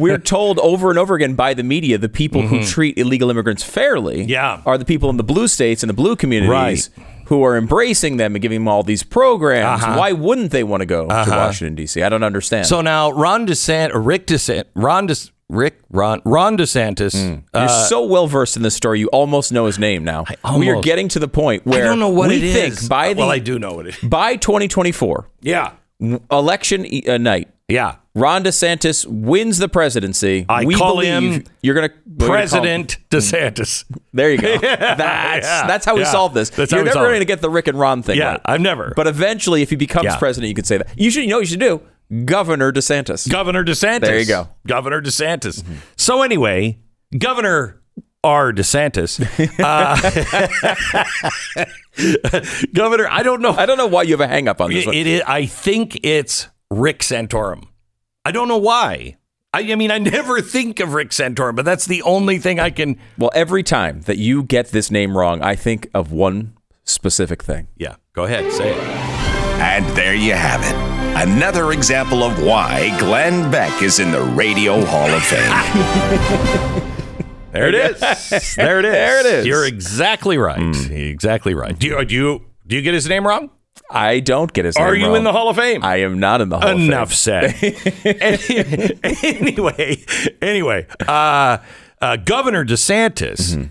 We're 0.00 0.18
told 0.18 0.58
over 0.60 0.88
and 0.90 0.98
over 0.98 1.14
again 1.14 1.34
by 1.34 1.52
the 1.54 1.62
media 1.62 1.98
the 1.98 2.08
people 2.08 2.42
who 2.42 2.64
treat 2.64 2.96
illegal 2.98 3.30
immigrants 3.30 3.62
fairly 3.62 4.20
Mm-hmm. 4.20 4.28
Yeah. 4.30 4.62
are 4.66 4.78
the 4.78 4.84
people 4.86 5.10
in 5.10 5.18
the 5.18 5.24
blue 5.24 5.46
states 5.46 5.82
and 5.82 5.90
the 5.90 5.94
blue 5.94 6.16
communities 6.16 6.50
Right. 6.96 7.06
Who 7.26 7.42
are 7.44 7.56
embracing 7.56 8.16
them 8.16 8.34
and 8.34 8.42
giving 8.42 8.60
them 8.60 8.68
all 8.68 8.82
these 8.82 9.02
programs. 9.02 9.82
Uh-huh. 9.82 9.96
Why 9.98 10.12
wouldn't 10.12 10.50
they 10.50 10.64
want 10.64 10.80
to 10.80 10.86
go 10.86 11.02
to 11.06 11.30
Washington 11.30 11.74
D.C.? 11.74 12.02
I 12.02 12.08
don't 12.08 12.22
understand. 12.22 12.66
So 12.66 12.80
now 12.80 13.10
Ron 13.10 13.46
DeSantis, 13.46 13.90
Rick 13.94 14.26
DeSantis, 14.26 14.64
Ron 14.74 15.06
DeS, 15.06 15.32
Rick 15.48 15.78
Ron 15.90 16.20
Ron 16.24 16.56
DeSantis. 16.56 17.14
You're 17.14 17.42
uh, 17.54 17.86
so 17.86 18.04
well 18.04 18.26
versed 18.26 18.56
in 18.56 18.62
this 18.62 18.74
story, 18.74 18.98
you 19.00 19.06
almost 19.08 19.52
know 19.52 19.66
his 19.66 19.78
name 19.78 20.02
now. 20.02 20.24
We 20.58 20.70
are 20.70 20.80
getting 20.82 21.08
to 21.08 21.18
the 21.20 21.28
point 21.28 21.64
where 21.64 21.84
I 21.84 21.86
don't 21.86 22.00
know 22.00 22.08
what 22.08 22.28
we 22.28 22.36
it 22.38 22.52
think 22.52 22.74
is. 22.74 22.88
by 22.88 23.12
the 23.14 23.20
well, 23.20 23.30
I 23.30 23.38
do 23.38 23.58
know 23.58 23.74
what 23.74 23.86
it 23.86 23.96
is. 24.02 24.08
by 24.08 24.36
2024 24.36 25.28
Yeah, 25.42 25.72
election 26.30 26.84
e- 26.86 27.04
uh, 27.06 27.18
night, 27.18 27.48
yeah. 27.68 27.96
Ron 28.16 28.42
DeSantis 28.44 29.06
wins 29.06 29.58
the 29.58 29.68
presidency. 29.68 30.46
I 30.48 30.64
we 30.64 30.74
call 30.74 30.94
believe 30.94 31.34
him 31.34 31.44
you're 31.60 31.74
gonna 31.74 31.90
we're 32.06 32.28
gonna 32.28 32.38
President 32.38 32.96
DeSantis. 33.10 33.84
There 34.14 34.30
you 34.30 34.38
go. 34.38 34.56
That's 34.60 35.46
yeah, 35.46 35.66
that's 35.66 35.84
how 35.84 35.94
we 35.94 36.00
yeah. 36.00 36.10
solve 36.10 36.32
this. 36.32 36.48
That's 36.48 36.72
You're 36.72 36.84
never 36.84 37.00
going 37.00 37.20
to 37.20 37.26
get 37.26 37.42
the 37.42 37.50
Rick 37.50 37.68
and 37.68 37.78
Ron 37.78 38.02
thing 38.02 38.16
Yeah, 38.16 38.30
right. 38.30 38.40
I've 38.46 38.62
never. 38.62 38.94
But 38.96 39.06
eventually, 39.06 39.60
if 39.60 39.68
he 39.68 39.76
becomes 39.76 40.16
president, 40.16 40.48
you 40.48 40.54
could 40.54 40.66
say 40.66 40.78
that. 40.78 40.88
You 40.98 41.10
should. 41.10 41.24
You 41.24 41.28
know 41.28 41.36
what 41.36 41.40
you 41.42 41.46
should 41.48 41.60
do? 41.60 41.82
Governor 42.24 42.72
DeSantis. 42.72 43.30
Governor 43.30 43.62
DeSantis. 43.64 44.00
There 44.00 44.18
you 44.18 44.26
go. 44.26 44.48
Governor 44.66 45.02
DeSantis. 45.02 45.62
So 45.96 46.22
anyway, 46.22 46.78
Governor 47.18 47.82
R. 48.24 48.52
DeSantis. 48.52 49.20
Uh, 49.58 49.96
Governor, 52.74 53.08
I 53.10 53.22
don't 53.22 53.40
know. 53.42 53.52
I 53.52 53.66
don't 53.66 53.78
know 53.78 53.86
why 53.86 54.02
you 54.02 54.12
have 54.12 54.20
a 54.20 54.28
hang 54.28 54.48
up 54.48 54.60
on 54.60 54.70
this 54.70 54.84
It, 54.84 54.86
one. 54.86 54.94
it 54.96 55.06
is, 55.06 55.22
I 55.26 55.46
think 55.46 55.98
it's 56.02 56.48
Rick 56.70 57.00
Santorum. 57.00 57.68
I 58.26 58.32
don't 58.32 58.48
know 58.48 58.58
why. 58.58 59.18
I, 59.54 59.60
I 59.60 59.76
mean, 59.76 59.92
I 59.92 59.98
never 60.16 60.40
think 60.40 60.80
of 60.80 60.94
Rick 60.94 61.10
Santorum, 61.10 61.54
but 61.54 61.64
that's 61.64 61.86
the 61.86 62.02
only 62.02 62.38
thing 62.38 62.58
I 62.58 62.70
can. 62.70 62.98
well, 63.16 63.30
every 63.36 63.62
time 63.62 64.00
that 64.00 64.18
you 64.18 64.42
get 64.42 64.70
this 64.72 64.90
name 64.90 65.16
wrong, 65.16 65.42
I 65.42 65.54
think 65.54 65.88
of 65.94 66.10
one 66.10 66.56
specific 66.82 67.40
thing. 67.40 67.68
Yeah, 67.76 67.94
go 68.14 68.24
ahead, 68.24 68.52
say 68.52 68.72
it. 68.72 68.78
And 69.60 69.86
there 69.96 70.16
you 70.16 70.32
have 70.32 70.60
it. 70.64 70.74
Another 71.28 71.70
example 71.70 72.24
of 72.24 72.42
why 72.42 72.98
Glenn 72.98 73.48
Beck 73.52 73.80
is 73.80 74.00
in 74.00 74.10
the 74.10 74.22
Radio 74.22 74.84
Hall 74.84 75.08
of 75.08 75.22
Fame. 75.22 76.92
There 77.52 77.68
it 77.68 77.74
is. 77.74 78.00
there 78.56 78.80
it 78.80 78.84
is. 78.84 78.92
There 78.92 79.20
it 79.20 79.26
is. 79.26 79.46
You're 79.46 79.64
exactly 79.64 80.36
right. 80.36 80.58
Hmm. 80.58 80.92
Exactly 80.92 81.54
right. 81.54 81.78
Do 81.78 81.86
you, 81.86 82.04
do 82.04 82.14
you 82.14 82.44
do 82.66 82.76
you 82.76 82.82
get 82.82 82.92
his 82.92 83.08
name 83.08 83.26
wrong? 83.26 83.48
I 83.90 84.20
don't 84.20 84.52
get 84.52 84.64
his 84.64 84.76
name 84.76 84.86
Are 84.86 84.94
you 84.94 85.06
wrong. 85.06 85.16
in 85.16 85.24
the 85.24 85.32
Hall 85.32 85.48
of 85.48 85.56
Fame? 85.56 85.84
I 85.84 85.96
am 85.98 86.18
not 86.18 86.40
in 86.40 86.48
the 86.48 86.58
Hall 86.58 86.70
Enough 86.76 87.12
of 87.12 87.18
Fame. 87.18 87.52
said. 87.54 89.00
anyway, 89.24 90.04
anyway, 90.42 90.86
uh, 91.06 91.58
uh, 92.00 92.16
Governor 92.16 92.64
DeSantis, 92.64 93.54
Mm-hmm. 93.54 93.64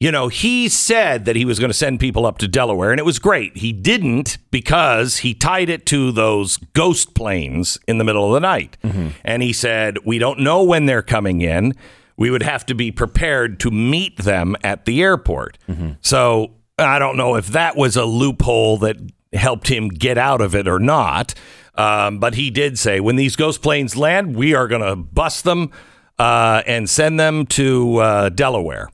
you 0.00 0.10
know, 0.12 0.28
he 0.28 0.68
said 0.68 1.24
that 1.26 1.36
he 1.36 1.44
was 1.44 1.58
going 1.58 1.70
to 1.70 1.74
send 1.76 2.00
people 2.00 2.24
up 2.26 2.38
to 2.38 2.48
Delaware, 2.48 2.90
and 2.92 2.98
it 3.00 3.04
was 3.04 3.18
great. 3.18 3.56
He 3.58 3.72
didn't 3.72 4.38
because 4.50 5.18
he 5.18 5.34
tied 5.34 5.68
it 5.68 5.86
to 5.86 6.12
those 6.12 6.56
ghost 6.72 7.14
planes 7.14 7.78
in 7.86 7.98
the 7.98 8.04
middle 8.04 8.26
of 8.26 8.32
the 8.32 8.40
night. 8.40 8.76
Mm-hmm. 8.84 9.08
And 9.24 9.42
he 9.42 9.52
said, 9.52 9.98
We 10.06 10.18
don't 10.18 10.40
know 10.40 10.62
when 10.62 10.86
they're 10.86 11.02
coming 11.02 11.40
in. 11.40 11.74
We 12.16 12.30
would 12.30 12.42
have 12.42 12.66
to 12.66 12.74
be 12.74 12.90
prepared 12.90 13.60
to 13.60 13.70
meet 13.70 14.16
them 14.18 14.56
at 14.64 14.86
the 14.86 15.02
airport. 15.02 15.56
Mm-hmm. 15.68 15.90
So 16.00 16.52
I 16.76 16.98
don't 16.98 17.16
know 17.16 17.36
if 17.36 17.48
that 17.48 17.76
was 17.76 17.96
a 17.96 18.04
loophole 18.04 18.78
that 18.78 18.96
helped 19.32 19.68
him 19.68 19.88
get 19.88 20.18
out 20.18 20.40
of 20.40 20.54
it 20.54 20.68
or 20.68 20.78
not. 20.78 21.34
Um, 21.74 22.18
but 22.18 22.34
he 22.34 22.50
did 22.50 22.78
say 22.78 23.00
when 23.00 23.16
these 23.16 23.36
ghost 23.36 23.62
planes 23.62 23.96
land, 23.96 24.34
we 24.34 24.54
are 24.54 24.66
going 24.66 24.82
to 24.82 24.96
bust 24.96 25.44
them 25.44 25.70
uh, 26.18 26.62
and 26.66 26.90
send 26.90 27.20
them 27.20 27.46
to 27.46 27.98
uh, 27.98 28.28
Delaware. 28.30 28.90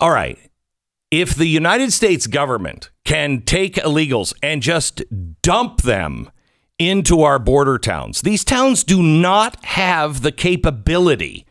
All 0.00 0.10
right. 0.10 0.38
If 1.10 1.34
the 1.34 1.46
United 1.46 1.92
States 1.92 2.26
government 2.26 2.90
can 3.04 3.42
take 3.42 3.74
illegals 3.74 4.32
and 4.42 4.62
just 4.62 5.02
dump 5.42 5.82
them 5.82 6.30
into 6.78 7.22
our 7.22 7.38
border 7.38 7.78
towns. 7.78 8.22
These 8.22 8.44
towns 8.44 8.82
do 8.82 9.02
not 9.02 9.64
have 9.64 10.22
the 10.22 10.32
capability 10.32 11.46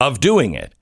of 0.00 0.20
doing 0.20 0.54
it. 0.54 0.74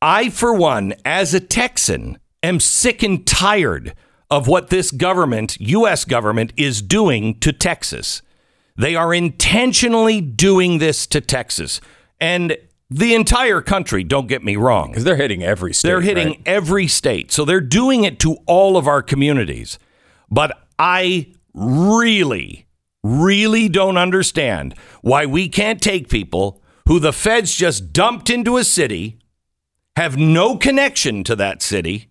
I, 0.00 0.30
for 0.30 0.54
one, 0.54 0.94
as 1.04 1.34
a 1.34 1.40
Texan, 1.40 2.18
am 2.42 2.60
sick 2.60 3.02
and 3.02 3.26
tired 3.26 3.94
of 4.30 4.46
what 4.46 4.68
this 4.68 4.90
government, 4.90 5.56
U.S. 5.60 6.04
government, 6.04 6.52
is 6.56 6.82
doing 6.82 7.38
to 7.40 7.52
Texas. 7.52 8.22
They 8.76 8.94
are 8.94 9.12
intentionally 9.12 10.20
doing 10.20 10.78
this 10.78 11.06
to 11.08 11.20
Texas. 11.20 11.80
And 12.20 12.56
the 12.88 13.14
entire 13.14 13.60
country, 13.60 14.04
don't 14.04 14.26
get 14.26 14.42
me 14.42 14.56
wrong. 14.56 14.90
Because 14.90 15.04
they're 15.04 15.16
hitting 15.16 15.42
every 15.42 15.72
state. 15.72 15.88
They're 15.88 16.00
hitting 16.00 16.28
right? 16.28 16.42
every 16.46 16.86
state. 16.88 17.32
So 17.32 17.44
they're 17.44 17.60
doing 17.60 18.04
it 18.04 18.18
to 18.20 18.36
all 18.46 18.76
of 18.76 18.86
our 18.88 19.02
communities. 19.02 19.78
But 20.30 20.56
I 20.78 21.32
really, 21.54 22.66
really 23.02 23.68
don't 23.68 23.96
understand 23.96 24.74
why 25.02 25.26
we 25.26 25.48
can't 25.48 25.80
take 25.80 26.08
people 26.08 26.62
who 26.86 26.98
the 26.98 27.12
feds 27.12 27.54
just 27.54 27.92
dumped 27.92 28.30
into 28.30 28.56
a 28.56 28.64
city, 28.64 29.18
have 29.96 30.16
no 30.16 30.56
connection 30.56 31.22
to 31.24 31.36
that 31.36 31.62
city. 31.62 32.09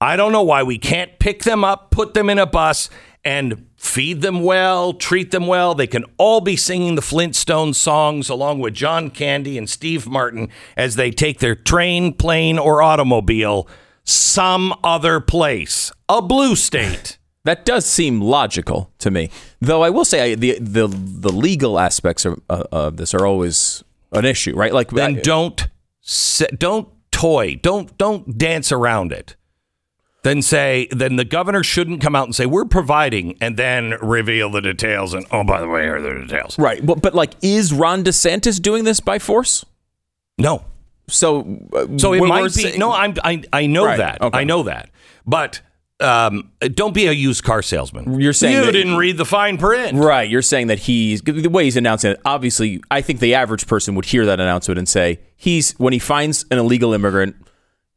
I 0.00 0.16
don't 0.16 0.32
know 0.32 0.42
why 0.42 0.62
we 0.62 0.78
can't 0.78 1.18
pick 1.18 1.42
them 1.42 1.62
up, 1.64 1.90
put 1.90 2.14
them 2.14 2.30
in 2.30 2.38
a 2.38 2.46
bus, 2.46 2.88
and 3.24 3.66
feed 3.76 4.22
them 4.22 4.42
well, 4.42 4.94
treat 4.94 5.30
them 5.30 5.46
well. 5.46 5.74
They 5.74 5.86
can 5.86 6.04
all 6.16 6.40
be 6.40 6.56
singing 6.56 6.94
the 6.94 7.02
Flintstones 7.02 7.74
songs 7.74 8.28
along 8.30 8.60
with 8.60 8.72
John 8.74 9.10
Candy 9.10 9.58
and 9.58 9.68
Steve 9.68 10.06
Martin 10.06 10.48
as 10.76 10.96
they 10.96 11.10
take 11.10 11.40
their 11.40 11.54
train, 11.54 12.14
plane, 12.14 12.58
or 12.58 12.82
automobile 12.82 13.68
some 14.04 14.74
other 14.82 15.20
place, 15.20 15.92
a 16.08 16.22
blue 16.22 16.56
state. 16.56 17.16
That 17.44 17.64
does 17.64 17.86
seem 17.86 18.20
logical 18.20 18.92
to 18.98 19.10
me, 19.10 19.30
though. 19.60 19.82
I 19.82 19.88
will 19.88 20.04
say 20.04 20.32
I, 20.32 20.34
the 20.34 20.58
the 20.60 20.86
the 20.88 21.32
legal 21.32 21.78
aspects 21.78 22.26
of, 22.26 22.38
uh, 22.50 22.64
of 22.70 22.98
this 22.98 23.14
are 23.14 23.24
always 23.24 23.82
an 24.12 24.26
issue, 24.26 24.54
right? 24.54 24.74
Like, 24.74 24.90
then 24.90 25.16
I- 25.16 25.20
don't 25.22 25.66
don't 26.58 26.88
toy, 27.10 27.58
don't 27.62 27.96
don't 27.96 28.36
dance 28.36 28.70
around 28.70 29.10
it. 29.12 29.36
Then 30.22 30.42
say, 30.42 30.86
then 30.90 31.16
the 31.16 31.24
governor 31.24 31.62
shouldn't 31.62 32.02
come 32.02 32.14
out 32.14 32.24
and 32.26 32.34
say 32.34 32.44
we're 32.44 32.66
providing, 32.66 33.38
and 33.40 33.56
then 33.56 33.94
reveal 34.02 34.50
the 34.50 34.60
details. 34.60 35.14
And 35.14 35.24
oh, 35.30 35.44
by 35.44 35.60
the 35.60 35.68
way, 35.68 35.82
here 35.84 35.96
are 35.96 36.02
the 36.02 36.20
details. 36.26 36.58
right, 36.58 36.84
but 36.84 37.00
but 37.00 37.14
like, 37.14 37.32
is 37.40 37.72
Ron 37.72 38.04
DeSantis 38.04 38.60
doing 38.60 38.84
this 38.84 39.00
by 39.00 39.18
force? 39.18 39.64
No, 40.36 40.64
So, 41.08 41.58
uh, 41.72 41.86
so 41.98 42.12
it 42.12 42.20
might 42.20 42.42
be. 42.44 42.48
saying- 42.50 42.78
no, 42.78 42.92
I'm 42.92 43.14
I 43.24 43.42
I 43.52 43.66
know 43.66 43.84
Right, 43.86 43.96
that. 43.98 44.20
okay. 44.20 44.38
I 44.38 44.44
know 44.44 44.62
that. 44.64 44.90
But 45.26 45.60
um, 46.00 46.50
don't 46.74 46.94
be 46.94 47.06
a 47.08 47.12
used 47.12 47.42
car 47.44 47.60
salesman. 47.62 48.20
You're 48.20 48.32
saying 48.32 48.56
you 48.56 48.64
that- 48.66 48.72
didn't 48.72 48.96
read 48.96 49.16
the 49.18 49.24
fine 49.26 49.58
print. 49.58 49.96
Right. 49.98 50.28
You're 50.30 50.40
saying 50.42 50.66
that 50.68 50.80
he's 50.80 51.20
the 51.22 51.48
way 51.48 51.64
he's 51.64 51.76
announcing 51.76 52.12
it. 52.12 52.20
Obviously, 52.24 52.82
I 52.90 53.00
think 53.02 53.20
the 53.20 53.34
average 53.34 53.66
person 53.66 53.94
would 53.96 54.06
hear 54.06 54.24
that 54.26 54.38
announcement 54.40 54.78
and 54.78 54.88
say 54.88 55.20
he's 55.36 55.72
when 55.78 55.92
he 55.92 55.98
finds 55.98 56.44
an 56.50 56.58
illegal 56.58 56.94
immigrant, 56.94 57.36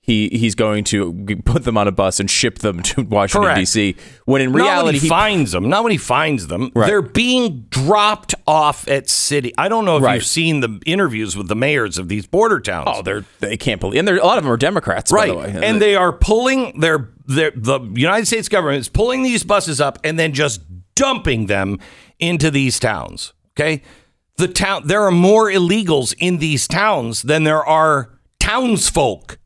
he 0.06 0.28
he's 0.34 0.54
going 0.54 0.84
to 0.84 1.14
put 1.46 1.64
them 1.64 1.78
on 1.78 1.88
a 1.88 1.92
bus 1.92 2.20
and 2.20 2.30
ship 2.30 2.60
them 2.60 2.84
to 2.84 3.02
Washington. 3.10 3.56
D.C. 3.56 3.96
When 4.26 4.42
in 4.42 4.52
Not 4.52 4.56
when 4.56 4.64
reality, 4.66 5.00
he, 5.00 5.08
finds 5.08 5.54
them. 5.54 5.70
Not 5.70 5.84
when 5.84 5.92
he 5.94 5.98
finds 5.98 6.48
them. 6.48 6.72
Right. 6.76 6.88
They're 6.88 7.02
being 7.02 7.62
dropped 7.70 8.36
off 8.46 8.86
at 8.90 9.10
city. 9.10 9.54
I 9.58 9.70
don't 9.70 9.86
know 9.86 9.96
if 9.98 10.04
Right. 10.04 10.16
you've 10.16 10.26
seen 10.26 10.60
the 10.60 10.82
interviews 10.86 11.38
with 11.38 11.48
the 11.48 11.56
mayors 11.56 11.98
of 11.98 12.10
these 12.10 12.28
border 12.28 12.60
towns. 12.60 12.90
oh, 12.92 13.02
they're 13.02 13.24
they 13.40 13.56
can't 13.56 13.80
believe, 13.80 13.98
and 13.98 14.08
there 14.08 14.18
a 14.18 14.26
lot 14.26 14.38
of 14.38 14.44
them 14.44 14.52
are 14.52 14.58
Democrats, 14.58 15.10
by 15.12 15.18
right, 15.20 15.28
the 15.30 15.36
way. 15.36 15.66
and 15.66 15.82
they 15.82 15.96
are 15.96 16.12
pulling 16.12 16.78
their 16.82 17.10
their 17.26 17.52
the 17.56 17.80
United 17.96 18.26
States 18.28 18.50
government 18.50 18.82
is 18.82 18.90
pulling 18.90 19.24
these 19.24 19.46
buses 19.46 19.80
up 19.80 19.98
and 20.04 20.20
then 20.20 20.34
just 20.34 20.62
dumping 20.96 21.46
them 21.46 21.80
into 22.20 22.52
these 22.52 22.78
towns. 22.78 23.32
Okay, 23.58 23.82
the 24.36 24.50
town 24.50 24.84
there 24.86 25.04
are 25.04 25.12
more 25.12 25.50
illegals 25.50 26.14
in 26.20 26.40
these 26.40 26.68
towns 26.68 27.22
than 27.22 27.46
there 27.46 27.64
are 27.66 28.10
townsfolk. 28.42 29.38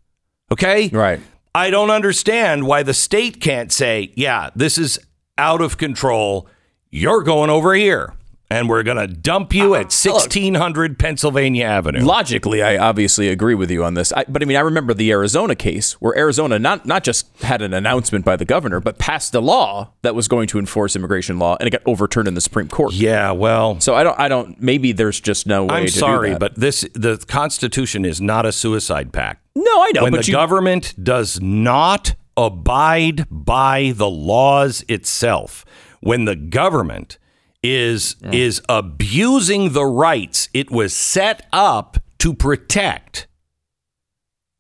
Okay, 0.52 0.90
right. 0.90 1.20
I 1.54 1.70
don't 1.70 1.90
understand 1.90 2.68
why 2.68 2.84
the 2.84 2.94
state 2.94 3.42
can't 3.42 3.72
say, 3.72 4.12
yeah, 4.16 4.50
this 4.56 4.78
is 4.78 5.00
out 5.38 5.60
of 5.62 5.78
control. 5.78 6.48
You're 6.90 7.24
going 7.24 7.50
over 7.50 7.74
here. 7.74 8.14
And 8.50 8.70
we're 8.70 8.84
going 8.84 8.96
to 8.96 9.08
dump 9.08 9.54
you 9.54 9.76
at 9.76 9.88
uh, 9.88 10.14
1600 10.14 10.98
Pennsylvania 10.98 11.66
Avenue. 11.66 12.00
Logically, 12.00 12.64
I 12.64 12.78
obviously 12.78 13.28
agree 13.28 13.56
with 13.56 13.70
you 13.70 13.84
on 13.84 13.96
this. 13.96 14.14
I, 14.14 14.24
but 14.26 14.42
I 14.42 14.46
mean, 14.46 14.56
I 14.56 14.62
remember 14.62 14.94
the 14.94 15.12
Arizona 15.12 15.54
case 15.54 15.94
where 16.00 16.18
Arizona 16.18 16.58
not 16.58 16.86
not 16.86 17.04
just 17.04 17.28
had 17.42 17.62
an 17.62 17.74
announcement 17.74 18.24
by 18.24 18.38
the 18.38 18.46
governor, 18.46 18.80
but 18.80 18.98
passed 19.00 19.36
a 19.36 19.42
law 19.42 19.92
that 20.02 20.16
was 20.16 20.30
going 20.30 20.48
to 20.48 20.60
enforce 20.60 20.96
immigration 20.96 21.40
law, 21.40 21.58
and 21.60 21.68
it 21.68 21.72
got 21.72 21.82
overturned 21.86 22.30
in 22.30 22.36
the 22.36 22.42
Supreme 22.42 22.70
Court. 22.70 22.94
Yeah, 22.94 23.32
well, 23.32 23.82
So 23.82 23.96
I 23.96 24.04
don't, 24.04 24.18
I 24.18 24.30
don't. 24.30 24.62
Maybe 24.62 24.94
there's 24.94 25.20
just 25.20 25.46
no 25.46 25.66
way. 25.66 25.76
I'm 25.76 25.86
to 25.86 25.92
do 25.92 26.00
sorry, 26.00 26.36
but 26.38 26.56
this 26.56 26.88
the 26.94 27.18
Constitution 27.28 28.06
is 28.06 28.22
not 28.22 28.46
a 28.46 28.54
suicide 28.54 29.12
pact. 29.12 29.44
No, 29.64 29.82
I 29.82 29.92
don't 29.92 29.96
know. 29.96 30.04
when 30.04 30.12
but 30.12 30.22
the 30.22 30.28
you, 30.28 30.34
government 30.34 30.94
does 31.02 31.42
not 31.42 32.16
abide 32.36 33.26
by 33.32 33.92
the 33.96 34.10
laws 34.10 34.84
itself, 34.88 35.66
when 36.00 36.26
the 36.26 36.36
government 36.36 37.18
is 37.64 38.16
is 38.32 38.62
abusing 38.70 39.74
the 39.74 39.86
rights 39.86 40.48
it 40.54 40.70
was 40.70 40.96
set 40.96 41.48
up 41.52 41.98
to 42.20 42.34
protect, 42.34 43.28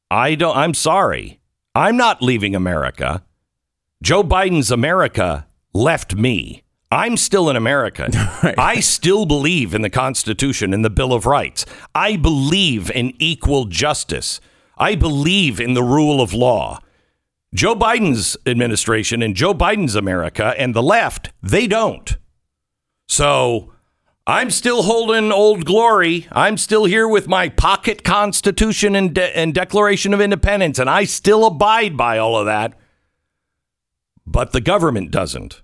I 0.09 0.35
don't. 0.35 0.57
I'm 0.57 0.73
sorry. 0.73 1.39
I'm 1.75 1.95
not 1.95 2.21
leaving 2.23 2.55
America. 2.55 3.23
Joe 4.01 4.23
Biden's 4.23 4.71
America 4.71 5.47
left 5.73 6.15
me. 6.15 6.63
I'm 6.91 7.17
still 7.17 7.49
an 7.49 7.55
American. 7.55 8.11
I 8.15 8.79
still 8.79 9.25
believe 9.25 9.75
in 9.75 9.81
the 9.81 9.89
Constitution 9.89 10.73
and 10.73 10.85
the 10.85 10.89
Bill 10.89 11.13
of 11.13 11.25
Rights. 11.25 11.65
I 11.93 12.15
believe 12.15 12.89
in 12.91 13.13
equal 13.19 13.65
justice. 13.65 14.39
I 14.77 14.95
believe 14.95 15.59
in 15.59 15.73
the 15.73 15.83
rule 15.83 16.21
of 16.21 16.33
law. 16.33 16.79
Joe 17.53 17.75
Biden's 17.75 18.37
administration 18.45 19.23
and 19.23 19.35
Joe 19.35 19.53
Biden's 19.53 19.95
America 19.95 20.53
and 20.57 20.75
the 20.75 20.83
left, 20.83 21.31
they 21.41 21.65
don't. 21.65 22.17
So 23.07 23.73
I'm 24.27 24.51
still 24.51 24.83
holding 24.83 25.31
old 25.31 25.65
glory. 25.65 26.27
I'm 26.31 26.57
still 26.57 26.83
here 26.83 27.07
with 27.07 27.29
my 27.29 27.47
pocket 27.47 28.03
Constitution 28.03 28.95
and, 28.95 29.15
de- 29.15 29.37
and 29.37 29.53
Declaration 29.53 30.13
of 30.13 30.19
Independence, 30.19 30.79
and 30.79 30.89
I 30.89 31.05
still 31.05 31.45
abide 31.45 31.95
by 31.95 32.17
all 32.17 32.37
of 32.37 32.45
that. 32.45 32.77
But 34.25 34.51
the 34.51 34.59
government 34.59 35.11
doesn't. 35.11 35.61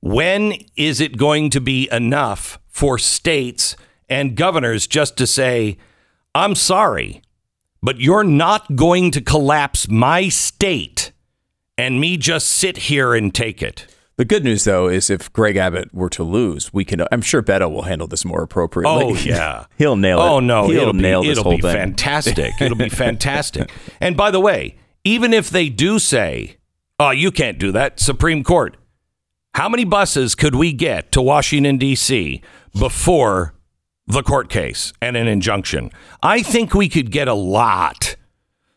When 0.00 0.54
is 0.76 1.00
it 1.00 1.16
going 1.16 1.48
to 1.50 1.60
be 1.60 1.88
enough 1.90 2.58
for 2.68 2.98
states 2.98 3.76
and 4.10 4.36
governors 4.36 4.86
just 4.86 5.16
to 5.16 5.26
say, 5.26 5.78
I'm 6.34 6.54
sorry, 6.54 7.22
but 7.82 8.00
you're 8.00 8.24
not 8.24 8.76
going 8.76 9.10
to 9.10 9.20
collapse 9.20 9.88
my 9.88 10.28
state 10.28 11.12
and 11.76 12.00
me 12.00 12.16
just 12.16 12.48
sit 12.48 12.76
here 12.76 13.14
and 13.14 13.34
take 13.34 13.62
it? 13.62 13.86
the 14.16 14.24
good 14.26 14.44
news 14.44 14.64
though 14.64 14.88
is 14.88 15.10
if 15.10 15.32
Greg 15.32 15.56
Abbott 15.56 15.92
were 15.92 16.10
to 16.10 16.22
lose, 16.22 16.72
we 16.72 16.84
can. 16.84 17.02
I'm 17.10 17.22
sure 17.22 17.42
Beto 17.42 17.68
will 17.70 17.82
handle 17.82 18.06
this 18.06 18.24
more 18.24 18.42
appropriately. 18.42 19.04
Oh 19.04 19.14
yeah, 19.14 19.66
he'll 19.78 19.96
nail 19.96 20.20
it. 20.20 20.22
Oh 20.22 20.38
no, 20.38 20.68
he'll 20.68 20.82
it'll 20.82 20.92
nail 20.92 21.22
be, 21.22 21.28
this 21.28 21.38
it'll 21.38 21.50
whole 21.50 21.56
be 21.56 21.62
thing. 21.62 21.74
fantastic. 21.74 22.52
It'll 22.60 22.76
be 22.76 22.88
fantastic. 23.06 23.72
and 24.00 24.16
by 24.16 24.30
the 24.30 24.38
way, 24.38 24.76
even 25.02 25.32
if 25.32 25.50
they 25.50 25.68
do 25.68 25.98
say, 25.98 26.58
"Oh, 27.00 27.10
you 27.10 27.32
can't 27.32 27.58
do 27.58 27.72
that," 27.72 27.98
Supreme 27.98 28.44
Court, 28.44 28.76
how 29.54 29.68
many 29.68 29.84
buses 29.84 30.34
could 30.34 30.54
we 30.54 30.72
get 30.72 31.10
to 31.12 31.22
Washington 31.22 31.78
D.C. 31.78 32.42
before 32.78 33.54
the 34.12 34.22
court 34.22 34.48
case 34.48 34.92
and 35.00 35.16
an 35.16 35.28
injunction? 35.28 35.90
I 36.22 36.42
think 36.42 36.74
we 36.74 36.88
could 36.88 37.10
get 37.10 37.28
a 37.28 37.34
lot. 37.34 38.16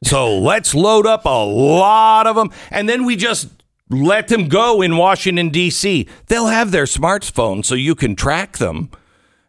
So 0.03 0.37
let's 0.37 0.75
load 0.75 1.05
up 1.05 1.25
a 1.25 1.45
lot 1.45 2.27
of 2.27 2.35
them, 2.35 2.51
and 2.69 2.87
then 2.87 3.05
we 3.05 3.15
just 3.15 3.49
let 3.89 4.27
them 4.27 4.47
go 4.47 4.81
in 4.81 4.97
Washington 4.97 5.49
D.C. 5.49 6.07
They'll 6.27 6.47
have 6.47 6.71
their 6.71 6.85
smartphones, 6.85 7.65
so 7.65 7.75
you 7.75 7.95
can 7.95 8.15
track 8.15 8.57
them. 8.57 8.89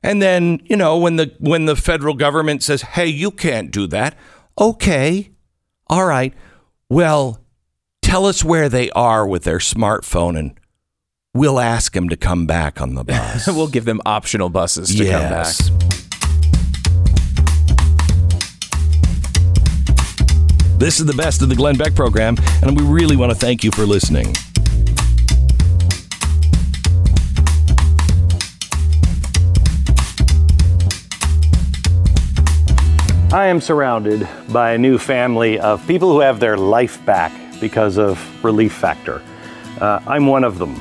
And 0.02 0.22
then, 0.22 0.60
you 0.64 0.76
know, 0.76 0.96
when 0.98 1.16
the 1.16 1.34
when 1.40 1.66
the 1.66 1.76
federal 1.76 2.14
government 2.14 2.62
says, 2.62 2.82
"Hey, 2.82 3.06
you 3.06 3.30
can't 3.30 3.70
do 3.70 3.86
that." 3.88 4.16
Okay. 4.58 5.30
All 5.88 6.06
right. 6.06 6.32
Well, 6.88 7.40
tell 8.02 8.26
us 8.26 8.44
where 8.44 8.68
they 8.68 8.90
are 8.90 9.26
with 9.26 9.44
their 9.44 9.58
smartphone 9.58 10.38
and 10.38 10.58
we'll 11.36 11.60
ask 11.60 11.92
them 11.92 12.08
to 12.08 12.16
come 12.16 12.46
back 12.46 12.80
on 12.80 12.94
the 12.94 13.04
bus. 13.12 13.46
we'll 13.46 13.68
give 13.68 13.84
them 13.84 14.00
optional 14.06 14.48
buses 14.48 14.88
to 14.94 15.04
come 15.04 15.22
back. 15.22 15.46
yes. 15.46 15.70
This 20.78 21.00
is 21.00 21.06
the 21.06 21.14
best 21.16 21.40
of 21.42 21.48
the 21.48 21.54
Glenn 21.56 21.76
Beck 21.76 21.94
program, 21.94 22.36
and 22.62 22.76
we 22.78 22.84
really 22.84 23.16
want 23.16 23.32
to 23.32 23.38
thank 23.38 23.64
you 23.64 23.70
for 23.70 23.86
listening. 23.86 24.34
I 33.32 33.46
am 33.46 33.60
surrounded 33.60 34.26
by 34.50 34.72
a 34.72 34.78
new 34.78 34.98
family 34.98 35.58
of 35.58 35.86
people 35.86 36.10
who 36.12 36.20
have 36.20 36.40
their 36.40 36.56
life 36.56 37.04
back 37.04 37.32
because 37.60 37.98
of 37.98 38.18
Relief 38.44 38.72
Factor. 38.72 39.20
Uh, 39.80 40.00
I'm 40.06 40.26
one 40.26 40.44
of 40.44 40.58
them. 40.58 40.74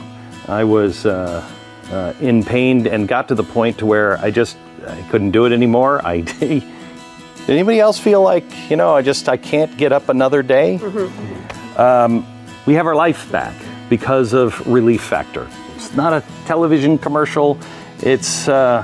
I 0.47 0.63
was 0.63 1.05
uh, 1.05 1.47
uh, 1.91 2.13
in 2.19 2.43
pain 2.43 2.87
and 2.87 3.07
got 3.07 3.27
to 3.29 3.35
the 3.35 3.43
point 3.43 3.79
to 3.79 3.85
where 3.85 4.17
I 4.19 4.31
just 4.31 4.57
I 4.87 5.01
couldn't 5.09 5.31
do 5.31 5.45
it 5.45 5.51
anymore. 5.51 6.01
I 6.05 6.21
did 6.21 6.63
anybody 7.47 7.79
else 7.79 7.99
feel 7.99 8.21
like 8.21 8.45
you 8.69 8.75
know 8.75 8.95
I 8.95 9.01
just 9.01 9.27
I 9.29 9.37
can't 9.37 9.75
get 9.77 9.91
up 9.91 10.09
another 10.09 10.43
day? 10.43 10.79
Um, 11.77 12.25
we 12.65 12.73
have 12.75 12.85
our 12.85 12.95
life 12.95 13.31
back 13.31 13.55
because 13.89 14.33
of 14.33 14.65
Relief 14.67 15.01
Factor. 15.01 15.47
It's 15.75 15.93
not 15.93 16.13
a 16.13 16.23
television 16.45 16.97
commercial. 16.97 17.59
It's 18.01 18.47
uh, 18.47 18.83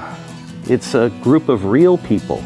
it's 0.65 0.93
a 0.93 1.09
group 1.21 1.49
of 1.49 1.65
real 1.65 1.97
people 1.97 2.43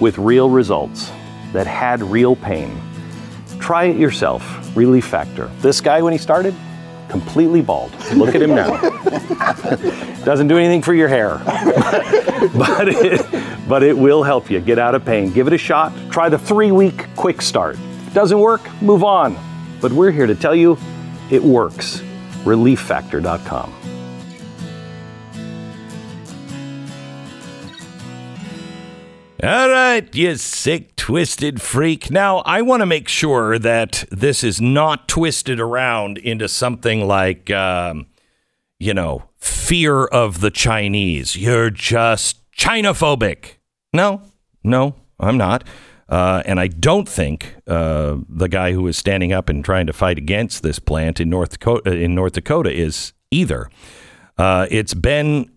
with 0.00 0.18
real 0.18 0.48
results 0.48 1.10
that 1.52 1.66
had 1.66 2.02
real 2.02 2.36
pain. 2.36 2.80
Try 3.58 3.84
it 3.84 3.96
yourself. 3.96 4.44
Relief 4.76 5.06
Factor. 5.06 5.50
This 5.60 5.80
guy 5.80 6.02
when 6.02 6.12
he 6.12 6.18
started, 6.18 6.54
completely 7.08 7.62
bald. 7.62 7.92
Look 8.14 8.34
at 8.34 8.42
him 8.42 8.54
now. 8.54 8.80
Doesn't 10.24 10.48
do 10.48 10.58
anything 10.58 10.82
for 10.82 10.94
your 10.94 11.08
hair, 11.08 11.38
but 12.54 12.88
it, 12.88 13.68
but 13.68 13.82
it 13.82 13.96
will 13.96 14.22
help 14.22 14.50
you 14.50 14.60
get 14.60 14.78
out 14.78 14.94
of 14.94 15.04
pain. 15.04 15.32
Give 15.32 15.46
it 15.46 15.52
a 15.52 15.58
shot. 15.58 15.92
Try 16.10 16.28
the 16.28 16.38
three-week 16.38 17.06
quick 17.16 17.40
start. 17.42 17.78
Doesn't 18.12 18.38
work? 18.38 18.60
Move 18.82 19.04
on. 19.04 19.36
But 19.80 19.92
we're 19.92 20.10
here 20.10 20.26
to 20.26 20.34
tell 20.34 20.54
you 20.54 20.76
it 21.30 21.42
works. 21.42 22.00
ReliefFactor.com. 22.44 23.97
All 29.40 29.68
right, 29.70 30.12
you 30.16 30.34
sick, 30.34 30.96
twisted 30.96 31.62
freak. 31.62 32.10
Now, 32.10 32.38
I 32.38 32.60
want 32.60 32.80
to 32.80 32.86
make 32.86 33.06
sure 33.06 33.56
that 33.56 34.04
this 34.10 34.42
is 34.42 34.60
not 34.60 35.06
twisted 35.06 35.60
around 35.60 36.18
into 36.18 36.48
something 36.48 37.06
like, 37.06 37.48
um, 37.48 38.06
you 38.80 38.92
know, 38.92 39.28
fear 39.36 40.06
of 40.06 40.40
the 40.40 40.50
Chinese. 40.50 41.36
You're 41.36 41.70
just 41.70 42.50
Chinaphobic. 42.50 43.58
No, 43.92 44.22
no, 44.64 44.96
I'm 45.20 45.36
not. 45.36 45.62
Uh, 46.08 46.42
and 46.44 46.58
I 46.58 46.66
don't 46.66 47.08
think 47.08 47.54
uh, 47.68 48.16
the 48.28 48.48
guy 48.48 48.72
who 48.72 48.88
is 48.88 48.96
standing 48.96 49.32
up 49.32 49.48
and 49.48 49.64
trying 49.64 49.86
to 49.86 49.92
fight 49.92 50.18
against 50.18 50.64
this 50.64 50.80
plant 50.80 51.20
in 51.20 51.30
North 51.30 51.50
Dakota, 51.50 51.92
in 51.92 52.12
North 52.12 52.32
Dakota 52.32 52.72
is 52.72 53.12
either. 53.30 53.70
Uh, 54.36 54.66
it's 54.68 54.94
Ben 54.94 55.48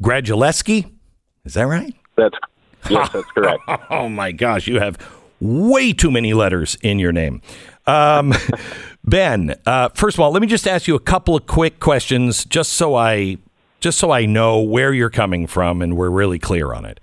Grzadzielewski. 0.00 0.88
Is 1.44 1.54
that 1.54 1.66
right? 1.66 1.96
That's 2.16 2.36
yes, 2.90 3.10
that's 3.12 3.30
correct. 3.34 3.62
oh 3.90 4.08
my 4.08 4.32
gosh, 4.32 4.66
you 4.66 4.80
have 4.80 4.98
way 5.40 5.92
too 5.92 6.10
many 6.10 6.34
letters 6.34 6.76
in 6.82 6.98
your 6.98 7.12
name. 7.12 7.42
Um, 7.86 8.32
ben, 9.04 9.56
uh, 9.66 9.88
first 9.90 10.16
of 10.16 10.20
all, 10.20 10.30
let 10.30 10.40
me 10.42 10.48
just 10.48 10.66
ask 10.68 10.86
you 10.86 10.94
a 10.94 11.00
couple 11.00 11.36
of 11.36 11.46
quick 11.46 11.80
questions, 11.80 12.44
just 12.44 12.72
so 12.72 12.94
I 12.94 13.38
just 13.80 13.98
so 13.98 14.10
I 14.12 14.26
know 14.26 14.60
where 14.60 14.92
you're 14.92 15.10
coming 15.10 15.46
from 15.46 15.82
and 15.82 15.96
we're 15.96 16.10
really 16.10 16.38
clear 16.38 16.72
on 16.72 16.84
it. 16.84 17.00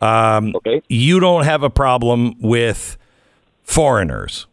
Um, 0.00 0.54
okay. 0.56 0.80
You 0.88 1.20
don't 1.20 1.44
have 1.44 1.62
a 1.62 1.70
problem 1.70 2.40
with 2.40 2.96
foreigners. 3.64 4.46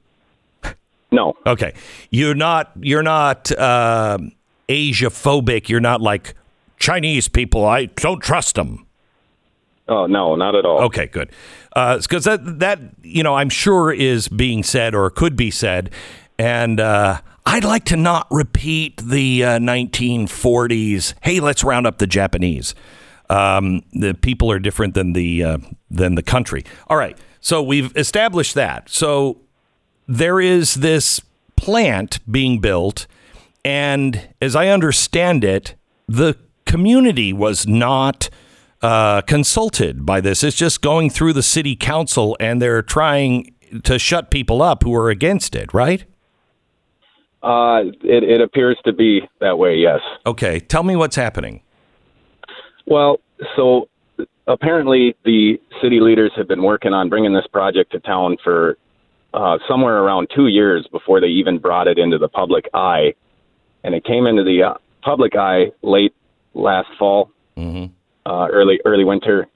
No. 1.12 1.38
Okay. 1.46 1.74
You're 2.10 2.36
not. 2.36 2.72
You're 2.82 3.04
not 3.04 3.52
uh, 3.52 4.18
Asia 4.68 5.08
phobic. 5.08 5.70
You're 5.70 5.80
not 5.80 6.02
like 6.02 6.34
Chinese 6.80 7.30
people. 7.30 7.66
I 7.66 7.86
don't 7.86 8.22
trust 8.22 8.56
them. 8.56 8.87
Oh 9.90 10.06
no, 10.06 10.36
not 10.36 10.56
at 10.56 10.66
all. 10.66 10.84
Okay, 10.86 11.08
good. 11.08 11.32
Because 11.74 12.26
that 12.26 12.60
that 12.60 12.80
you 13.04 13.24
know 13.24 13.36
I'm 13.36 13.50
sure 13.50 13.92
is 13.92 14.28
being 14.28 14.64
said 14.64 14.94
or 14.96 15.10
could 15.10 15.36
be 15.36 15.52
said, 15.52 15.92
and 16.38 16.80
uh, 16.80 17.22
I'd 17.46 17.64
like 17.64 17.86
to 17.86 17.96
not 17.96 18.28
repeat 18.30 18.98
the 18.98 19.44
uh, 19.44 19.60
1940s. 19.60 21.14
Hey, 21.22 21.40
let's 21.40 21.64
round 21.64 21.88
up 21.88 21.98
the 21.98 22.08
Japanese. 22.08 22.76
Um, 23.30 23.84
the 23.94 24.14
people 24.14 24.52
are 24.52 24.60
different 24.60 24.94
than 24.94 25.14
the 25.14 25.44
uh, 25.44 25.58
than 25.90 26.16
the 26.16 26.24
country. 26.24 26.66
All 26.88 26.98
right, 26.98 27.18
so 27.40 27.62
we've 27.64 27.96
established 27.96 28.54
that. 28.56 28.90
So 28.90 29.42
there 30.08 30.42
is 30.42 30.76
this 30.76 31.22
plant 31.56 32.20
being 32.30 32.60
built, 32.60 33.08
and 33.64 34.28
as 34.42 34.56
I 34.56 34.68
understand 34.68 35.44
it, 35.44 35.76
the 36.08 36.38
community 36.66 37.32
was 37.32 37.66
not 37.66 38.30
uh, 38.82 39.22
consulted 39.22 40.06
by 40.06 40.22
this. 40.22 40.44
It's 40.44 40.56
just 40.56 40.82
going 40.82 41.10
through 41.10 41.34
the 41.34 41.44
city 41.44 41.76
council, 41.76 42.38
and 42.40 42.62
they're 42.62 42.82
trying 42.82 43.54
to 43.84 44.00
shut 44.00 44.32
people 44.32 44.62
up 44.62 44.84
who 44.84 44.96
are 44.96 45.10
against 45.10 45.56
it, 45.56 45.74
right? 45.74 46.06
Uh, 47.44 47.84
it, 48.04 48.24
it 48.24 48.42
appears 48.42 48.78
to 48.86 48.94
be 48.94 49.22
that 49.40 49.58
way. 49.58 49.76
Yes. 49.76 50.00
Okay, 50.26 50.60
tell 50.60 50.84
me 50.84 50.96
what's 50.96 51.16
happening. 51.16 51.62
Well, 52.86 53.20
so 53.56 53.90
apparently 54.48 55.16
the 55.26 55.60
city 55.82 56.00
leaders 56.00 56.32
have 56.36 56.48
been 56.48 56.64
working 56.64 56.94
on 56.94 57.10
bringing 57.10 57.34
this 57.34 57.48
project 57.48 57.92
to 57.92 58.00
town 58.00 58.38
for 58.44 58.78
uh, 59.34 59.58
somewhere 59.68 59.98
around 59.98 60.30
two 60.34 60.48
years 60.48 60.88
before 60.92 61.20
they 61.20 61.28
even 61.28 61.60
brought 61.60 61.88
it 61.88 61.98
into 61.98 62.18
the 62.18 62.30
public 62.30 62.70
eye, 62.74 63.14
and 63.84 63.94
it 63.94 64.04
came 64.04 64.26
into 64.26 64.44
the 64.44 64.64
uh, 64.64 64.74
public 65.04 65.36
eye 65.36 65.72
late 65.82 66.14
last 66.54 66.90
fall, 66.98 67.30
Mm-hmm. 67.58 67.92
Uh, 68.28 68.48
early 68.52 68.80
early 68.86 69.06
winter, 69.06 69.48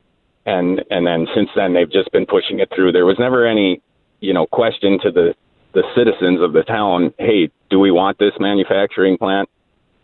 and 0.46 0.84
and 0.90 1.06
then 1.06 1.28
since 1.36 1.50
then 1.56 1.74
they've 1.74 1.92
just 1.92 2.12
been 2.12 2.26
pushing 2.26 2.60
it 2.60 2.70
through. 2.74 2.94
There 2.94 3.06
was 3.06 3.20
never 3.20 3.46
any, 3.46 3.82
you 4.22 4.34
know, 4.34 4.48
question 4.48 5.00
to 5.04 5.12
the 5.12 5.36
the 5.74 5.84
citizens 5.96 6.42
of 6.42 6.54
the 6.54 6.64
town. 6.64 7.14
Hey, 7.20 7.50
do 7.70 7.80
we 7.80 7.92
want 7.92 8.18
this 8.18 8.34
manufacturing 8.40 9.18
plant? 9.18 9.50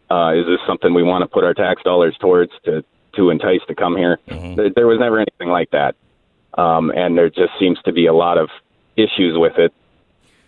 Uh, 0.10 0.34
is 0.36 0.46
this 0.46 0.60
something 0.68 0.94
we 0.94 1.04
want 1.04 1.24
to 1.24 1.28
put 1.28 1.44
our 1.44 1.54
tax 1.54 1.82
dollars 1.84 2.16
towards 2.20 2.52
to 2.66 2.84
to 3.16 3.30
entice 3.30 3.62
to 3.68 3.76
come 3.76 3.96
here? 3.96 4.20
There, 4.56 4.70
there 4.76 4.88
was 4.88 5.00
never 5.00 5.18
anything 5.18 5.50
like 5.50 5.72
that, 5.72 5.96
um, 6.58 6.92
and 6.92 7.18
there 7.18 7.30
just 7.30 7.54
seems 7.60 7.80
to 7.86 7.94
be 7.94 8.08
a 8.08 8.14
lot 8.14 8.38
of 8.38 8.50
issues 8.98 9.38
with 9.38 9.58
it 9.58 9.74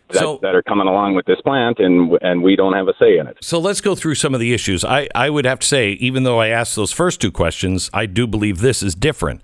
that, 0.10 0.20
So- 0.20 0.40
that 0.42 0.56
are 0.56 0.62
coming 0.64 0.88
along 0.88 1.16
with 1.16 1.26
this 1.26 1.40
plant, 1.42 1.80
and 1.80 2.18
and 2.22 2.42
we 2.42 2.56
don't 2.56 2.74
have 2.74 2.88
a 2.88 2.94
say 3.00 3.18
in 3.18 3.28
it. 3.28 3.38
So 3.42 3.60
let's 3.60 3.82
go 3.82 3.96
through 3.96 4.16
some 4.16 4.34
of 4.34 4.40
the 4.40 4.54
issues. 4.54 4.84
I, 4.84 5.08
I 5.16 5.30
would 5.30 5.46
have 5.46 5.60
to 5.60 5.68
say, 5.68 5.92
even 5.94 6.24
though 6.24 6.40
I 6.40 6.48
asked 6.48 6.76
those 6.76 6.92
first 6.92 7.22
two 7.22 7.32
questions, 7.32 7.90
I 7.94 8.06
do 8.06 8.28
believe 8.28 8.60
this 8.60 8.82
is 8.84 8.96
different. 8.96 9.42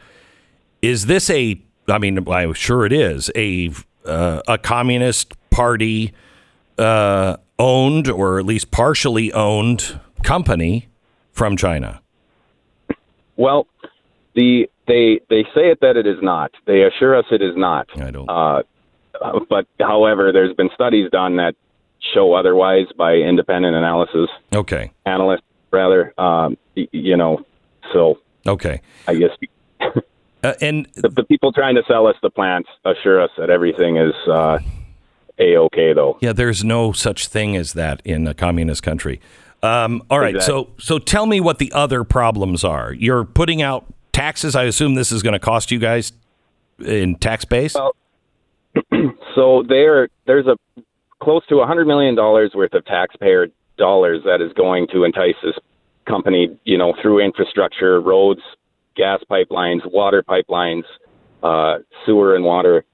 Is 0.82 1.06
this 1.06 1.30
a? 1.30 1.62
I 1.88 1.98
mean, 2.00 2.28
I'm 2.28 2.54
sure 2.54 2.86
it 2.86 2.94
is 2.94 3.32
a 3.36 3.72
uh, 4.06 4.42
a 4.48 4.58
communist 4.58 5.34
party 5.50 6.14
uh, 6.78 7.38
owned 7.60 8.10
or 8.10 8.40
at 8.40 8.46
least 8.46 8.72
partially 8.72 9.32
owned 9.34 10.00
company 10.24 10.88
from 11.32 11.58
China. 11.58 12.02
Well, 13.38 13.68
the 14.36 14.70
they 14.88 15.20
they 15.30 15.44
say 15.56 15.70
it 15.70 15.80
that 15.82 15.98
it 15.98 16.08
is 16.08 16.18
not. 16.22 16.52
They 16.66 16.84
assure 16.84 17.16
us 17.18 17.26
it 17.32 17.42
is 17.42 17.56
not. 17.56 17.88
I 18.00 18.12
don't. 18.12 18.30
Uh, 18.30 18.64
but 19.50 19.66
however, 19.80 20.32
there's 20.32 20.54
been 20.56 20.70
studies 20.74 21.10
done 21.12 21.36
that 21.38 21.56
show 22.14 22.34
otherwise 22.34 22.86
by 22.98 23.14
independent 23.16 23.76
analysis 23.76 24.30
Okay. 24.54 24.92
analysts, 25.06 25.42
rather. 25.72 26.14
Um, 26.20 26.58
you 26.76 27.18
know, 27.18 27.46
so 27.94 28.20
Okay. 28.48 28.82
I 29.08 29.16
guess 29.16 29.32
Uh, 30.44 30.54
and 30.62 30.88
the, 30.94 31.10
the 31.10 31.24
people 31.24 31.52
trying 31.52 31.74
to 31.74 31.82
sell 31.88 32.06
us 32.06 32.16
the 32.22 32.30
plants 32.30 32.70
assure 32.84 33.20
us 33.20 33.32
that 33.36 33.50
everything 33.50 33.98
is 33.98 34.14
uh, 34.28 34.60
a 35.40 35.58
okay 35.58 35.92
though. 35.92 36.20
Yeah, 36.22 36.34
there's 36.34 36.64
no 36.64 36.92
such 36.92 37.28
thing 37.28 37.56
as 37.56 37.74
that 37.74 38.00
in 38.06 38.28
a 38.28 38.36
communist 38.36 38.84
country. 38.84 39.20
Um, 39.64 40.04
all 40.12 40.20
right, 40.20 40.40
so 40.44 40.70
so 40.78 41.00
tell 41.00 41.26
me 41.26 41.40
what 41.40 41.58
the 41.58 41.72
other 41.72 42.04
problems 42.04 42.64
are. 42.64 42.94
You're 42.94 43.26
putting 43.26 43.64
out 43.64 43.86
taxes. 44.12 44.56
I 44.56 44.66
assume 44.66 44.94
this 44.94 45.12
is 45.12 45.24
going 45.24 45.34
to 45.34 45.40
cost 45.40 45.72
you 45.72 45.80
guys 45.80 46.12
in 46.78 47.16
tax 47.16 47.44
base. 47.44 47.74
Well, 47.74 47.96
so 49.36 49.64
there 49.68 50.10
there's 50.26 50.48
a 50.48 50.58
close 51.22 51.46
to 51.48 51.58
a 51.58 51.68
hundred 51.68 51.88
million 51.88 52.16
dollars 52.16 52.52
worth 52.54 52.74
of 52.74 52.86
taxpayer 52.86 53.48
dollars 53.78 54.22
that 54.26 54.42
is 54.42 54.54
going 54.54 54.88
to 54.94 55.04
entice 55.04 55.36
this 55.44 55.56
company, 56.06 56.58
you 56.64 56.78
know, 56.78 56.94
through 57.02 57.20
infrastructure, 57.20 58.00
roads, 58.00 58.42
gas 58.96 59.22
pipelines, 59.30 59.80
water 59.92 60.24
pipelines, 60.24 60.84
uh, 61.44 61.80
sewer 62.06 62.36
and 62.36 62.46
water. 62.46 62.86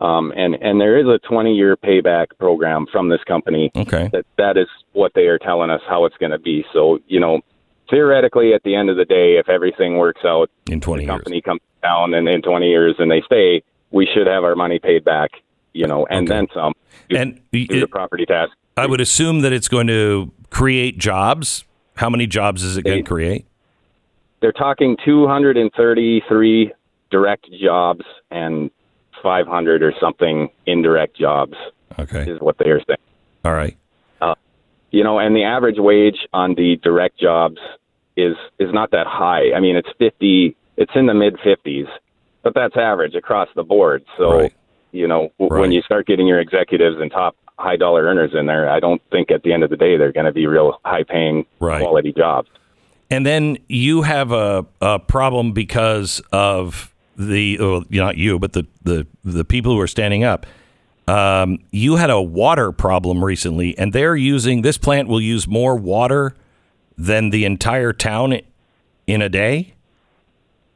Um, 0.00 0.32
and, 0.36 0.54
and 0.56 0.80
there 0.80 0.98
is 0.98 1.06
a 1.06 1.18
20 1.26 1.54
year 1.54 1.76
payback 1.76 2.26
program 2.38 2.86
from 2.92 3.08
this 3.08 3.22
company. 3.24 3.70
Okay. 3.74 4.10
That, 4.12 4.26
that 4.36 4.56
is 4.58 4.68
what 4.92 5.12
they 5.14 5.26
are 5.26 5.38
telling 5.38 5.70
us 5.70 5.80
how 5.88 6.04
it's 6.04 6.16
going 6.18 6.32
to 6.32 6.38
be. 6.38 6.64
So, 6.72 6.98
you 7.06 7.18
know, 7.18 7.40
theoretically, 7.88 8.52
at 8.52 8.62
the 8.62 8.74
end 8.74 8.90
of 8.90 8.96
the 8.96 9.06
day, 9.06 9.36
if 9.38 9.48
everything 9.48 9.96
works 9.96 10.22
out, 10.24 10.50
in 10.70 10.80
20 10.80 11.04
the 11.04 11.10
company 11.10 11.40
comes 11.40 11.62
down 11.82 12.12
and 12.12 12.28
in 12.28 12.42
20 12.42 12.68
years 12.68 12.96
and 12.98 13.10
they 13.10 13.22
stay, 13.24 13.62
we 13.90 14.06
should 14.12 14.26
have 14.26 14.44
our 14.44 14.54
money 14.54 14.78
paid 14.78 15.04
back, 15.04 15.30
you 15.72 15.86
know, 15.86 16.06
and 16.10 16.28
then 16.28 16.46
some. 16.54 16.72
due- 17.08 17.16
And 17.16 17.40
due 17.52 17.66
to 17.66 17.86
property 17.86 18.26
tax. 18.26 18.52
I 18.76 18.86
would 18.86 19.00
assume 19.00 19.40
that 19.40 19.52
it's 19.52 19.68
going 19.68 19.86
to 19.86 20.30
create 20.50 20.98
jobs. 20.98 21.64
How 21.96 22.10
many 22.10 22.26
jobs 22.26 22.62
is 22.62 22.76
it 22.76 22.82
going 22.84 23.04
to 23.04 23.08
create? 23.08 23.46
They're 24.40 24.52
talking 24.52 24.96
233 25.04 26.72
direct 27.10 27.46
jobs 27.60 28.04
and 28.30 28.70
500 29.22 29.82
or 29.82 29.92
something 30.00 30.50
indirect 30.66 31.16
jobs. 31.16 31.54
Okay. 31.98 32.30
Is 32.30 32.40
what 32.40 32.58
they 32.58 32.68
are 32.68 32.80
saying. 32.86 32.98
All 33.44 33.52
right. 33.54 33.76
Uh, 34.20 34.34
you 34.90 35.02
know, 35.02 35.18
and 35.18 35.34
the 35.34 35.44
average 35.44 35.76
wage 35.78 36.18
on 36.34 36.54
the 36.54 36.76
direct 36.82 37.18
jobs 37.18 37.58
is 38.16 38.34
is 38.58 38.68
not 38.74 38.90
that 38.90 39.06
high. 39.06 39.52
I 39.56 39.60
mean, 39.60 39.76
it's 39.76 39.88
fifty. 39.98 40.54
It's 40.76 40.92
in 40.94 41.06
the 41.06 41.14
mid 41.14 41.36
fifties, 41.42 41.86
but 42.46 42.54
that's 42.54 42.76
average 42.76 43.16
across 43.16 43.48
the 43.56 43.64
board. 43.64 44.04
So, 44.16 44.38
Right. 44.38 44.52
you 44.92 45.08
know, 45.08 45.32
w- 45.40 45.52
Right. 45.52 45.60
when 45.62 45.72
you 45.72 45.82
start 45.82 46.06
getting 46.06 46.28
your 46.28 46.38
executives 46.38 46.96
and 47.00 47.10
top 47.10 47.34
high 47.58 47.74
dollar 47.74 48.04
earners 48.04 48.34
in 48.34 48.46
there, 48.46 48.68
I 48.70 48.78
don't 48.78 49.02
think 49.10 49.32
at 49.32 49.42
the 49.42 49.52
end 49.52 49.64
of 49.64 49.70
the 49.70 49.76
day 49.76 49.96
they're 49.96 50.12
going 50.12 50.26
to 50.26 50.32
be 50.32 50.46
real 50.46 50.78
high 50.84 51.02
paying 51.02 51.44
Right. 51.58 51.82
quality 51.82 52.12
jobs. 52.12 52.48
And 53.10 53.26
then 53.26 53.58
you 53.68 54.02
have 54.02 54.30
a, 54.30 54.64
a 54.80 55.00
problem 55.00 55.50
because 55.50 56.22
of 56.30 56.94
the 57.16 57.58
well, 57.58 57.82
not 57.90 58.16
you, 58.16 58.38
but 58.38 58.52
the, 58.52 58.64
the 58.84 59.06
the 59.24 59.44
people 59.44 59.72
who 59.72 59.80
are 59.80 59.88
standing 59.88 60.22
up. 60.22 60.46
Um, 61.08 61.58
you 61.72 61.96
had 61.96 62.10
a 62.10 62.20
water 62.22 62.70
problem 62.70 63.24
recently, 63.24 63.76
and 63.76 63.92
they're 63.92 64.14
using 64.16 64.62
this 64.62 64.78
plant 64.78 65.08
will 65.08 65.20
use 65.20 65.48
more 65.48 65.74
water 65.74 66.36
than 66.96 67.30
the 67.30 67.44
entire 67.44 67.92
town 67.92 68.38
in 69.08 69.20
a 69.22 69.28
day. 69.28 69.72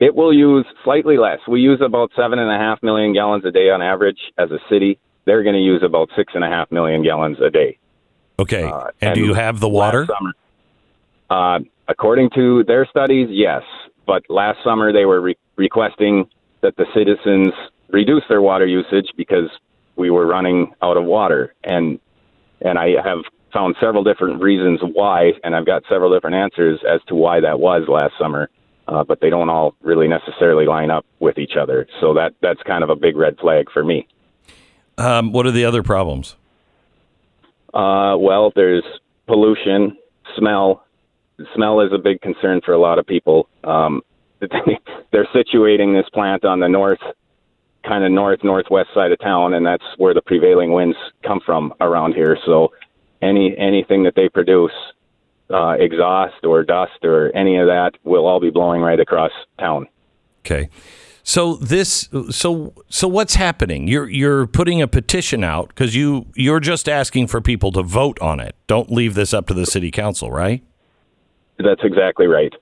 It 0.00 0.14
will 0.14 0.32
use 0.32 0.64
slightly 0.82 1.18
less. 1.18 1.38
We 1.46 1.60
use 1.60 1.80
about 1.84 2.10
seven 2.16 2.38
and 2.38 2.50
a 2.50 2.56
half 2.56 2.82
million 2.82 3.12
gallons 3.12 3.44
a 3.44 3.50
day 3.50 3.68
on 3.68 3.82
average 3.82 4.18
as 4.38 4.50
a 4.50 4.58
city. 4.70 4.98
They're 5.26 5.42
going 5.42 5.54
to 5.54 5.60
use 5.60 5.82
about 5.84 6.08
six 6.16 6.32
and 6.34 6.42
a 6.42 6.48
half 6.48 6.72
million 6.72 7.02
gallons 7.02 7.36
a 7.40 7.50
day. 7.50 7.78
Okay, 8.38 8.64
Uh, 8.64 8.88
and, 9.02 9.14
do 9.14 9.22
you 9.22 9.34
have 9.34 9.60
the 9.60 9.68
water? 9.68 10.06
Summer, 10.06 10.32
uh, 11.28 11.58
according 11.88 12.30
to 12.30 12.64
their 12.64 12.86
studies, 12.86 13.28
yes. 13.30 13.62
But 14.06 14.22
last 14.30 14.58
summer 14.64 14.90
they 14.92 15.04
were 15.04 15.20
re- 15.20 15.36
requesting 15.56 16.26
that 16.62 16.76
the 16.76 16.86
citizens 16.94 17.52
reduce 17.90 18.22
their 18.30 18.40
water 18.40 18.66
usage 18.66 19.10
because 19.18 19.50
we 19.96 20.08
were 20.10 20.26
running 20.26 20.72
out 20.80 20.96
of 20.96 21.04
water, 21.04 21.54
and 21.62 22.00
and 22.62 22.78
I 22.78 22.92
have 23.04 23.18
found 23.52 23.76
several 23.78 24.02
different 24.04 24.40
reasons 24.40 24.80
why, 24.94 25.32
and 25.44 25.54
I've 25.54 25.66
got 25.66 25.82
several 25.88 26.12
different 26.12 26.36
answers 26.36 26.80
as 26.88 27.00
to 27.08 27.14
why 27.14 27.40
that 27.40 27.60
was 27.60 27.86
last 27.88 28.14
summer. 28.18 28.48
Uh, 28.90 29.04
but 29.04 29.20
they 29.20 29.30
don't 29.30 29.48
all 29.48 29.76
really 29.82 30.08
necessarily 30.08 30.66
line 30.66 30.90
up 30.90 31.06
with 31.20 31.38
each 31.38 31.52
other. 31.56 31.86
So 32.00 32.12
that 32.14 32.34
that's 32.42 32.60
kind 32.64 32.82
of 32.82 32.90
a 32.90 32.96
big 32.96 33.16
red 33.16 33.38
flag 33.38 33.70
for 33.72 33.84
me. 33.84 34.08
Um, 34.98 35.32
what 35.32 35.46
are 35.46 35.52
the 35.52 35.64
other 35.64 35.84
problems? 35.84 36.34
Uh, 37.72 38.16
well, 38.18 38.52
there's 38.56 38.82
pollution, 39.26 39.96
smell. 40.36 40.84
Smell 41.54 41.80
is 41.82 41.92
a 41.92 41.98
big 41.98 42.20
concern 42.20 42.60
for 42.64 42.72
a 42.72 42.78
lot 42.78 42.98
of 42.98 43.06
people. 43.06 43.48
Um, 43.62 44.02
they're 44.40 45.28
situating 45.34 45.96
this 45.96 46.08
plant 46.10 46.44
on 46.44 46.58
the 46.58 46.68
north, 46.68 47.00
kind 47.86 48.04
of 48.04 48.10
north 48.10 48.42
northwest 48.42 48.88
side 48.92 49.12
of 49.12 49.20
town, 49.20 49.54
and 49.54 49.64
that's 49.64 49.84
where 49.98 50.14
the 50.14 50.22
prevailing 50.22 50.72
winds 50.72 50.96
come 51.22 51.40
from 51.46 51.72
around 51.80 52.14
here. 52.14 52.36
So, 52.44 52.72
any 53.22 53.56
anything 53.56 54.02
that 54.02 54.14
they 54.16 54.28
produce, 54.28 54.72
uh, 55.52 55.76
exhaust 55.78 56.44
or 56.44 56.62
dust 56.62 57.04
or 57.04 57.34
any 57.36 57.56
of 57.58 57.66
that, 57.66 57.92
will 58.04 58.26
all 58.26 58.40
be 58.40 58.50
blowing 58.50 58.80
right 58.82 59.00
across 59.00 59.32
town. 59.58 59.86
Okay. 60.40 60.68
So 61.22 61.54
this 61.56 62.08
so 62.30 62.74
so 62.88 63.06
what's 63.06 63.34
happening? 63.34 63.86
You're 63.86 64.08
you're 64.08 64.46
putting 64.46 64.80
a 64.80 64.88
petition 64.88 65.44
out 65.44 65.68
because 65.68 65.94
you 65.94 66.26
you're 66.34 66.60
just 66.60 66.88
asking 66.88 67.26
for 67.26 67.40
people 67.40 67.72
to 67.72 67.82
vote 67.82 68.18
on 68.20 68.40
it. 68.40 68.56
Don't 68.66 68.90
leave 68.90 69.14
this 69.14 69.34
up 69.34 69.46
to 69.48 69.54
the 69.54 69.66
city 69.66 69.90
council, 69.90 70.30
right? 70.30 70.62
That's 71.58 71.82
exactly 71.84 72.26
right. 72.26 72.52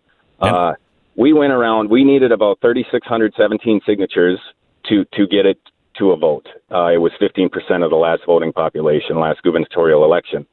Uh, 0.40 0.74
we 1.16 1.33
went 1.33 1.53
around. 1.53 1.90
We 1.90 2.05
needed 2.05 2.33
about 2.33 2.61
3,617 2.61 3.81
signatures 3.87 4.40
to 4.88 5.05
to 5.14 5.27
get 5.27 5.46
it 5.46 5.59
to 5.98 6.11
a 6.11 6.16
vote. 6.16 6.48
Uh, 6.70 6.87
it 6.87 6.98
was 6.98 7.12
15 7.18 7.48
percent 7.48 7.83
of 7.85 7.90
the 7.90 7.96
last 7.96 8.22
voting 8.27 8.53
population, 8.53 9.18
last 9.18 9.42
gubernatorial 9.42 10.05
election, 10.05 10.46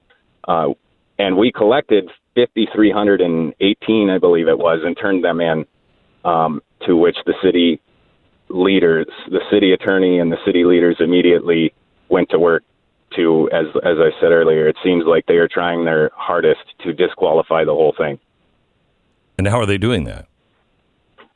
uh, 0.48 0.70
and 1.18 1.38
we 1.38 1.52
collected 1.52 2.10
5,318, 2.36 4.10
I 4.10 4.18
believe 4.18 4.48
it 4.48 4.58
was, 4.58 4.82
and 4.84 4.96
turned 5.00 5.24
them 5.24 5.42
in. 5.42 5.66
Um, 6.24 6.62
to 6.88 6.96
which 6.96 7.18
the 7.26 7.36
city 7.44 7.80
leaders, 8.50 9.08
the 9.30 9.42
city 9.52 9.74
attorney, 9.74 10.20
and 10.20 10.32
the 10.32 10.38
city 10.46 10.64
leaders 10.64 10.98
immediately 11.00 11.74
went 12.10 12.30
to 12.32 12.40
work 12.40 12.64
to, 13.16 13.50
as 13.52 13.66
as 13.84 13.98
I 14.00 14.10
said 14.20 14.32
earlier, 14.32 14.68
it 14.68 14.76
seems 14.84 15.06
like 15.06 15.26
they 15.28 15.36
are 15.36 15.48
trying 15.48 15.86
their 15.86 16.12
hardest 16.16 16.62
to 16.84 16.94
disqualify 16.94 17.64
the 17.64 17.74
whole 17.74 17.94
thing. 17.98 18.20
And 19.38 19.48
how 19.48 19.60
are 19.60 19.66
they 19.66 19.78
doing 19.78 20.06
that? 20.06 20.28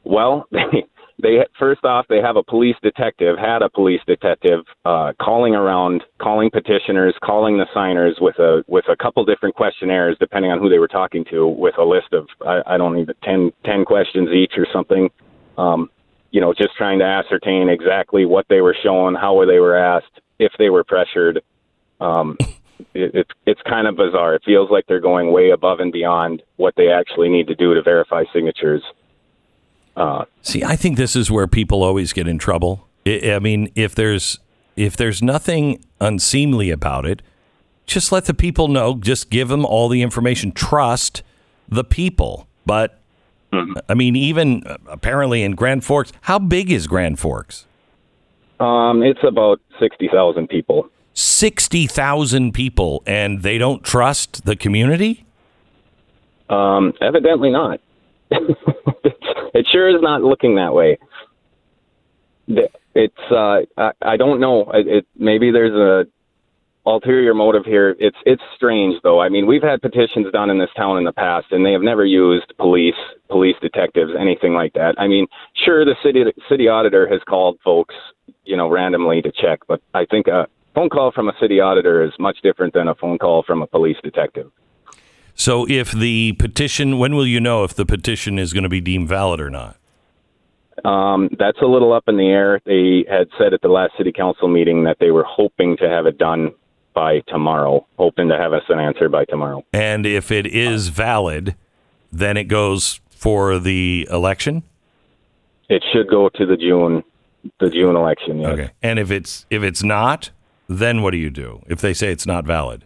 Well, 0.03 0.47
they, 0.51 0.85
they 1.21 1.45
first 1.57 1.83
off 1.83 2.05
they 2.07 2.21
have 2.21 2.37
a 2.37 2.43
police 2.43 2.75
detective, 2.81 3.37
had 3.37 3.61
a 3.61 3.69
police 3.69 4.01
detective 4.07 4.61
uh, 4.85 5.11
calling 5.21 5.53
around, 5.53 6.03
calling 6.21 6.49
petitioners, 6.49 7.13
calling 7.23 7.57
the 7.57 7.65
signers 7.73 8.17
with 8.21 8.39
a 8.39 8.63
with 8.67 8.85
a 8.89 8.95
couple 8.95 9.23
different 9.25 9.55
questionnaires, 9.55 10.15
depending 10.19 10.51
on 10.51 10.59
who 10.59 10.69
they 10.69 10.79
were 10.79 10.87
talking 10.87 11.25
to, 11.29 11.47
with 11.47 11.77
a 11.77 11.83
list 11.83 12.13
of 12.13 12.27
I, 12.45 12.75
I 12.75 12.77
don't 12.77 12.97
even 12.97 13.15
10, 13.23 13.51
10 13.65 13.85
questions 13.85 14.29
each 14.29 14.53
or 14.57 14.65
something. 14.71 15.09
Um, 15.57 15.89
you 16.31 16.39
know, 16.39 16.53
just 16.53 16.75
trying 16.77 16.99
to 16.99 17.05
ascertain 17.05 17.69
exactly 17.69 18.25
what 18.25 18.45
they 18.49 18.61
were 18.61 18.75
shown, 18.81 19.15
how 19.15 19.43
they 19.45 19.59
were 19.59 19.75
asked, 19.75 20.21
if 20.37 20.53
they 20.57 20.69
were 20.69 20.83
pressured. 20.83 21.41
Um, 21.99 22.37
it, 22.93 23.11
it's 23.13 23.31
it's 23.45 23.61
kind 23.67 23.87
of 23.87 23.97
bizarre. 23.97 24.35
It 24.35 24.43
feels 24.45 24.69
like 24.71 24.85
they're 24.87 25.01
going 25.01 25.33
way 25.33 25.49
above 25.49 25.81
and 25.81 25.91
beyond 25.91 26.43
what 26.55 26.75
they 26.77 26.89
actually 26.89 27.29
need 27.29 27.47
to 27.47 27.55
do 27.55 27.73
to 27.73 27.81
verify 27.81 28.23
signatures. 28.33 28.83
Uh, 29.99 30.23
See, 30.41 30.63
I 30.63 30.77
think 30.77 30.95
this 30.95 31.15
is 31.15 31.29
where 31.29 31.45
people 31.45 31.83
always 31.83 32.13
get 32.13 32.25
in 32.25 32.39
trouble. 32.39 32.87
I, 33.05 33.33
I 33.33 33.39
mean, 33.39 33.69
if 33.75 33.93
there's 33.93 34.39
if 34.77 34.95
there's 34.95 35.21
nothing 35.21 35.83
unseemly 35.99 36.71
about 36.71 37.05
it, 37.05 37.21
just 37.85 38.11
let 38.11 38.23
the 38.25 38.33
people 38.33 38.69
know. 38.69 38.95
Just 38.95 39.29
give 39.29 39.49
them 39.49 39.65
all 39.65 39.89
the 39.89 40.01
information. 40.01 40.53
Trust 40.53 41.21
the 41.67 41.83
people. 41.83 42.47
But 42.65 42.99
I 43.51 43.93
mean, 43.93 44.15
even 44.15 44.63
uh, 44.65 44.77
apparently 44.87 45.43
in 45.43 45.53
Grand 45.53 45.83
Forks, 45.83 46.13
how 46.21 46.39
big 46.39 46.71
is 46.71 46.87
Grand 46.87 47.19
Forks? 47.19 47.65
Um, 48.61 49.03
it's 49.03 49.23
about 49.23 49.59
sixty 49.81 50.07
thousand 50.07 50.47
people. 50.47 50.89
Sixty 51.13 51.87
thousand 51.87 52.53
people, 52.53 53.03
and 53.05 53.41
they 53.41 53.57
don't 53.57 53.83
trust 53.83 54.45
the 54.45 54.55
community. 54.55 55.25
Um, 56.49 56.93
evidently 57.01 57.49
not. 57.49 57.81
it 59.53 59.67
sure 59.71 59.89
is 59.89 60.01
not 60.01 60.21
looking 60.21 60.55
that 60.55 60.73
way. 60.73 60.97
It's 62.95 63.31
uh, 63.31 63.59
I, 63.77 63.91
I 64.01 64.17
don't 64.17 64.39
know. 64.39 64.69
It, 64.73 64.87
it 64.87 65.07
maybe 65.15 65.51
there's 65.51 65.73
a 65.73 66.09
ulterior 66.85 67.33
motive 67.33 67.65
here. 67.65 67.95
It's 67.99 68.17
it's 68.25 68.41
strange 68.55 68.95
though. 69.03 69.19
I 69.19 69.29
mean, 69.29 69.45
we've 69.45 69.61
had 69.61 69.81
petitions 69.81 70.31
done 70.33 70.49
in 70.49 70.57
this 70.57 70.69
town 70.75 70.97
in 70.97 71.03
the 71.03 71.11
past, 71.11 71.47
and 71.51 71.65
they 71.65 71.71
have 71.71 71.81
never 71.81 72.05
used 72.05 72.51
police, 72.57 72.95
police 73.29 73.55
detectives, 73.61 74.11
anything 74.19 74.53
like 74.53 74.73
that. 74.73 74.95
I 74.97 75.07
mean, 75.07 75.27
sure, 75.53 75.85
the 75.85 75.95
city 76.03 76.23
city 76.49 76.67
auditor 76.67 77.07
has 77.07 77.21
called 77.27 77.59
folks, 77.63 77.95
you 78.45 78.57
know, 78.57 78.69
randomly 78.69 79.21
to 79.21 79.31
check, 79.31 79.59
but 79.67 79.81
I 79.93 80.05
think 80.05 80.27
a 80.27 80.47
phone 80.73 80.89
call 80.89 81.11
from 81.11 81.29
a 81.29 81.33
city 81.39 81.59
auditor 81.59 82.03
is 82.03 82.11
much 82.19 82.37
different 82.41 82.73
than 82.73 82.87
a 82.87 82.95
phone 82.95 83.17
call 83.17 83.43
from 83.43 83.61
a 83.61 83.67
police 83.67 83.97
detective. 84.03 84.51
So, 85.39 85.65
if 85.69 85.93
the 85.93 86.33
petition, 86.33 86.99
when 86.99 87.15
will 87.15 87.25
you 87.25 87.39
know 87.39 87.63
if 87.63 87.73
the 87.73 87.85
petition 87.85 88.37
is 88.37 88.51
going 88.51 88.63
to 88.63 88.69
be 88.69 88.81
deemed 88.81 89.07
valid 89.07 89.39
or 89.39 89.49
not? 89.49 89.77
Um, 90.83 91.29
that's 91.39 91.59
a 91.61 91.65
little 91.65 91.93
up 91.93 92.03
in 92.09 92.17
the 92.17 92.27
air. 92.27 92.59
They 92.65 93.05
had 93.09 93.29
said 93.37 93.53
at 93.53 93.61
the 93.61 93.69
last 93.69 93.93
city 93.97 94.11
council 94.11 94.49
meeting 94.49 94.83
that 94.83 94.97
they 94.99 95.11
were 95.11 95.23
hoping 95.23 95.77
to 95.77 95.87
have 95.87 96.05
it 96.07 96.17
done 96.17 96.51
by 96.93 97.21
tomorrow, 97.29 97.87
hoping 97.97 98.27
to 98.27 98.37
have 98.37 98.51
us 98.51 98.63
an 98.67 98.81
answer 98.81 99.07
by 99.07 99.23
tomorrow. 99.23 99.63
And 99.71 100.05
if 100.05 100.29
it 100.29 100.45
is 100.45 100.89
valid, 100.89 101.55
then 102.11 102.35
it 102.35 102.49
goes 102.49 102.99
for 103.09 103.59
the 103.59 104.09
election. 104.11 104.63
It 105.69 105.85
should 105.93 106.09
go 106.09 106.27
to 106.35 106.45
the 106.45 106.57
June, 106.57 107.01
the 107.61 107.69
June 107.69 107.95
election. 107.95 108.41
Yes. 108.41 108.51
Okay. 108.51 108.71
And 108.83 108.99
if 108.99 109.09
it's 109.09 109.45
if 109.49 109.63
it's 109.63 109.83
not, 109.83 110.31
then 110.67 111.01
what 111.01 111.11
do 111.11 111.17
you 111.17 111.29
do 111.29 111.63
if 111.67 111.79
they 111.79 111.93
say 111.93 112.11
it's 112.11 112.25
not 112.25 112.43
valid? 112.43 112.83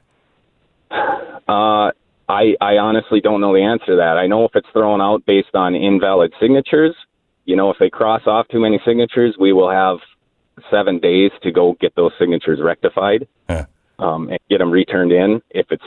Uh, 1.47 1.91
I 2.33 2.55
I 2.59 2.77
honestly 2.77 3.21
don't 3.21 3.41
know 3.41 3.53
the 3.53 3.61
answer 3.61 3.85
to 3.87 3.95
that. 3.97 4.17
I 4.17 4.25
know 4.27 4.45
if 4.45 4.51
it's 4.55 4.67
thrown 4.73 5.01
out 5.01 5.25
based 5.25 5.53
on 5.53 5.75
invalid 5.75 6.33
signatures, 6.41 6.95
you 7.45 7.55
know, 7.55 7.69
if 7.69 7.77
they 7.79 7.89
cross 7.89 8.23
off 8.25 8.47
too 8.47 8.59
many 8.59 8.79
signatures, 8.85 9.35
we 9.39 9.53
will 9.53 9.69
have 9.69 9.97
seven 10.71 10.99
days 10.99 11.31
to 11.43 11.51
go 11.51 11.75
get 11.79 11.95
those 11.95 12.11
signatures 12.19 12.59
rectified 12.61 13.27
Huh. 13.49 13.65
um, 13.99 14.29
and 14.29 14.39
get 14.49 14.59
them 14.59 14.71
returned 14.71 15.11
in. 15.11 15.41
If 15.51 15.67
it's 15.69 15.83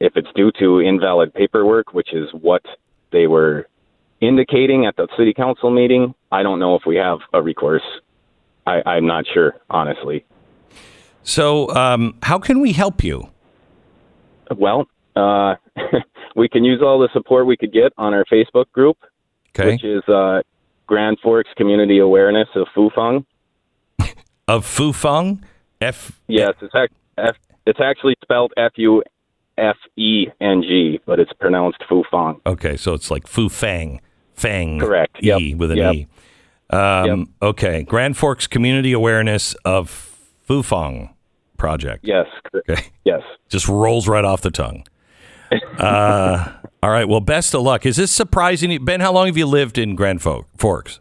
if 0.00 0.16
it's 0.16 0.28
due 0.34 0.50
to 0.58 0.80
invalid 0.80 1.34
paperwork, 1.34 1.92
which 1.92 2.14
is 2.14 2.28
what 2.32 2.62
they 3.12 3.26
were 3.26 3.68
indicating 4.20 4.86
at 4.86 4.96
the 4.96 5.06
city 5.18 5.34
council 5.34 5.70
meeting, 5.70 6.14
I 6.32 6.42
don't 6.42 6.58
know 6.58 6.74
if 6.76 6.82
we 6.86 6.96
have 6.96 7.18
a 7.32 7.42
recourse. 7.42 7.82
I, 8.66 8.82
I'm 8.86 9.06
not 9.06 9.24
sure, 9.32 9.56
honestly. 9.68 10.24
So, 11.22 11.68
um, 11.74 12.16
how 12.22 12.38
can 12.38 12.60
we 12.60 12.72
help 12.72 13.04
you? 13.04 13.28
Well, 14.56 14.86
uh, 15.16 15.54
we 16.36 16.48
can 16.48 16.64
use 16.64 16.80
all 16.82 16.98
the 16.98 17.08
support 17.12 17.46
we 17.46 17.56
could 17.56 17.72
get 17.72 17.92
on 17.98 18.14
our 18.14 18.24
Facebook 18.26 18.70
group, 18.72 18.96
Okay. 19.58 19.72
which 19.72 19.84
is 19.84 20.02
uh, 20.08 20.42
Grand 20.86 21.18
Forks 21.22 21.50
Community 21.56 21.98
Awareness 21.98 22.48
of 22.54 22.66
Fufeng. 22.76 23.24
Of 24.46 24.66
Fufeng? 24.66 25.42
F. 25.80 26.20
Yes, 26.28 26.52
it's, 26.60 26.74
ac- 26.74 26.92
F- 27.16 27.36
it's 27.66 27.80
actually 27.80 28.14
spelled 28.22 28.52
F 28.58 28.72
U 28.76 29.02
F 29.56 29.76
E 29.96 30.26
N 30.40 30.62
G, 30.62 31.00
but 31.06 31.18
it's 31.18 31.32
pronounced 31.34 31.82
Fufang. 31.90 32.40
Okay, 32.44 32.76
so 32.76 32.92
it's 32.92 33.10
like 33.10 33.24
Fufang. 33.24 34.00
Fang, 34.34 34.80
Correct. 34.80 35.16
E 35.22 35.28
Yep. 35.28 35.58
with 35.58 35.70
an 35.70 35.76
Yep. 35.78 35.94
E. 35.94 36.06
Um, 36.70 37.32
Okay, 37.40 37.84
Grand 37.84 38.16
Forks 38.18 38.46
Community 38.46 38.92
Awareness 38.92 39.54
of 39.64 40.18
Fufang 40.48 41.14
Project. 41.56 42.04
Yes. 42.04 42.26
Okay, 42.54 42.82
Yes. 43.04 43.22
just 43.48 43.66
rolls 43.68 44.06
right 44.08 44.24
off 44.26 44.42
the 44.42 44.50
tongue. 44.50 44.84
Uh, 45.78 46.52
all 46.82 46.90
right. 46.90 47.08
Well, 47.08 47.20
best 47.20 47.54
of 47.54 47.62
luck. 47.62 47.86
Is 47.86 47.96
this 47.96 48.10
surprising? 48.10 48.70
you- 48.70 48.80
Ben, 48.80 49.00
how 49.00 49.12
long 49.12 49.26
have 49.26 49.36
you 49.36 49.46
lived 49.46 49.78
in 49.78 49.94
Grand 49.94 50.22
Forks? 50.22 51.00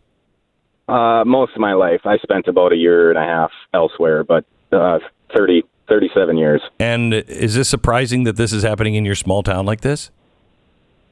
Uh, 0.87 1.23
most 1.25 1.53
of 1.55 1.59
my 1.61 1.73
life, 1.73 2.01
I 2.05 2.17
spent 2.17 2.47
about 2.47 2.73
a 2.73 2.75
year 2.75 3.09
and 3.09 3.17
a 3.17 3.23
half 3.23 3.51
elsewhere, 3.73 4.23
but 4.23 4.45
uh, 4.71 4.99
30, 5.35 5.63
37 5.87 6.37
years. 6.37 6.61
And 6.79 7.13
is 7.13 7.55
this 7.55 7.69
surprising 7.69 8.23
that 8.25 8.35
this 8.35 8.51
is 8.51 8.63
happening 8.63 8.95
in 8.95 9.05
your 9.05 9.15
small 9.15 9.43
town 9.43 9.65
like 9.65 9.81
this? 9.81 10.11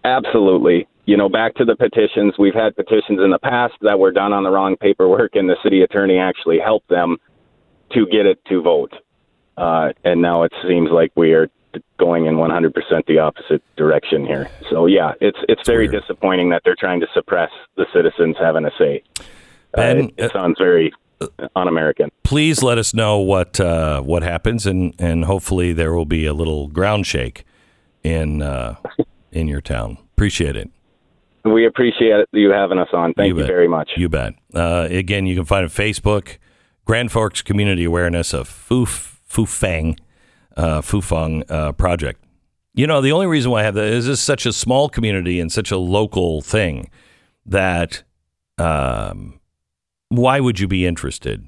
Absolutely. 0.03 0.87
You 1.05 1.17
know, 1.17 1.29
back 1.29 1.55
to 1.55 1.65
the 1.65 1.75
petitions, 1.75 2.33
we've 2.37 2.53
had 2.53 2.75
petitions 2.75 3.19
in 3.23 3.31
the 3.31 3.39
past 3.39 3.73
that 3.81 3.99
were 3.99 4.11
done 4.11 4.33
on 4.33 4.43
the 4.43 4.49
wrong 4.49 4.75
paperwork, 4.77 5.35
and 5.35 5.49
the 5.49 5.57
city 5.63 5.81
attorney 5.81 6.17
actually 6.17 6.59
helped 6.59 6.89
them 6.89 7.17
to 7.93 8.05
get 8.07 8.25
it 8.25 8.43
to 8.49 8.61
vote. 8.61 8.93
Uh, 9.57 9.89
and 10.03 10.21
now 10.21 10.43
it 10.43 10.53
seems 10.67 10.89
like 10.91 11.11
we 11.15 11.33
are 11.33 11.49
going 11.99 12.25
in 12.25 12.35
100% 12.35 13.05
the 13.07 13.19
opposite 13.19 13.63
direction 13.75 14.25
here. 14.25 14.49
So, 14.69 14.85
yeah, 14.85 15.13
it's 15.21 15.37
it's 15.49 15.61
very 15.65 15.87
disappointing 15.87 16.49
that 16.49 16.61
they're 16.63 16.75
trying 16.77 16.99
to 17.01 17.07
suppress 17.13 17.51
the 17.75 17.85
citizens 17.93 18.35
having 18.39 18.65
a 18.65 18.71
say. 18.77 19.03
Ben, 19.73 19.97
uh, 19.97 20.03
it, 20.03 20.13
it 20.17 20.31
sounds 20.31 20.57
very 20.57 20.93
un-American. 21.55 22.09
Please 22.23 22.63
let 22.63 22.77
us 22.77 22.93
know 22.93 23.17
what 23.19 23.59
uh, 23.59 24.01
what 24.01 24.23
happens, 24.23 24.65
and, 24.65 24.93
and 24.99 25.25
hopefully 25.25 25.73
there 25.73 25.93
will 25.93 26.05
be 26.05 26.25
a 26.25 26.33
little 26.33 26.67
ground 26.67 27.05
shake 27.05 27.45
in 28.03 28.41
uh, 28.41 28.75
in 29.31 29.47
your 29.47 29.61
town. 29.61 29.97
Appreciate 30.13 30.55
it. 30.55 30.69
We 31.43 31.65
appreciate 31.65 32.25
you 32.33 32.51
having 32.51 32.77
us 32.77 32.89
on. 32.93 33.13
Thank 33.13 33.29
you, 33.29 33.35
bet. 33.35 33.47
very 33.47 33.67
much. 33.67 33.91
You 33.97 34.09
bet. 34.09 34.35
Uh, 34.53 34.87
again, 34.89 35.25
you 35.25 35.35
can 35.35 35.45
find 35.45 35.65
it 35.65 35.71
Facebook, 35.71 36.37
Grand 36.85 37.11
Forks 37.11 37.41
Community 37.41 37.83
Awareness 37.83 38.33
of 38.33 38.47
Foo 38.47 38.85
Foo 38.85 39.45
Fufang, 39.45 39.97
uh, 40.61 40.81
Fufang 40.81 41.43
uh, 41.49 41.71
project. 41.71 42.23
You 42.73 42.87
know, 42.87 43.01
the 43.01 43.11
only 43.11 43.25
reason 43.27 43.51
why 43.51 43.61
I 43.61 43.63
have 43.63 43.73
that 43.73 43.85
is 43.85 44.05
this 44.05 44.19
is 44.19 44.23
such 44.23 44.45
a 44.45 44.53
small 44.53 44.89
community 44.89 45.39
and 45.39 45.51
such 45.51 45.71
a 45.71 45.77
local 45.77 46.41
thing 46.41 46.89
that 47.45 48.03
um, 48.57 49.39
why 50.09 50.39
would 50.39 50.59
you 50.59 50.67
be 50.67 50.85
interested? 50.85 51.47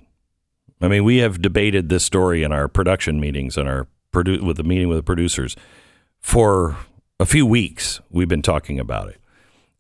I 0.82 0.88
mean, 0.88 1.04
we 1.04 1.18
have 1.18 1.42
debated 1.42 1.90
this 1.90 2.04
story 2.04 2.44
in 2.44 2.52
our 2.52 2.68
production 2.68 3.20
meetings 3.20 3.56
and 3.56 3.70
our 3.70 3.88
produ- 4.12 4.42
with 4.42 4.58
the 4.58 4.64
meeting 4.64 4.90
with 4.90 4.98
the 4.98 5.04
producers 5.04 5.56
for 6.20 6.76
a 7.20 7.26
few 7.26 7.46
weeks. 7.46 8.02
We've 8.10 8.28
been 8.28 8.42
talking 8.42 8.80
about 8.80 9.10
it, 9.10 9.22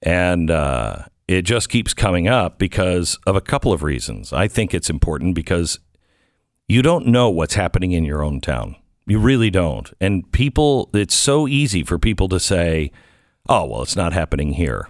and 0.01 0.51
uh, 0.51 1.05
it 1.27 1.41
just 1.41 1.69
keeps 1.69 1.93
coming 1.93 2.27
up 2.27 2.59
because 2.59 3.17
of 3.25 3.35
a 3.35 3.41
couple 3.41 3.73
of 3.73 3.83
reasons. 3.83 4.31
I 4.31 4.47
think 4.47 4.73
it's 4.73 4.89
important 4.89 5.33
because 5.33 5.79
you 6.67 6.81
don't 6.81 7.07
know 7.07 7.29
what's 7.29 7.55
happening 7.55 7.91
in 7.91 8.05
your 8.05 8.23
own 8.23 8.39
town. 8.39 8.77
You 9.05 9.19
really 9.19 9.49
don't. 9.49 9.91
And 9.99 10.31
people, 10.31 10.89
it's 10.93 11.15
so 11.15 11.47
easy 11.47 11.83
for 11.83 11.99
people 11.99 12.29
to 12.29 12.39
say, 12.39 12.91
oh, 13.49 13.65
well, 13.65 13.81
it's 13.81 13.95
not 13.95 14.13
happening 14.13 14.53
here. 14.53 14.89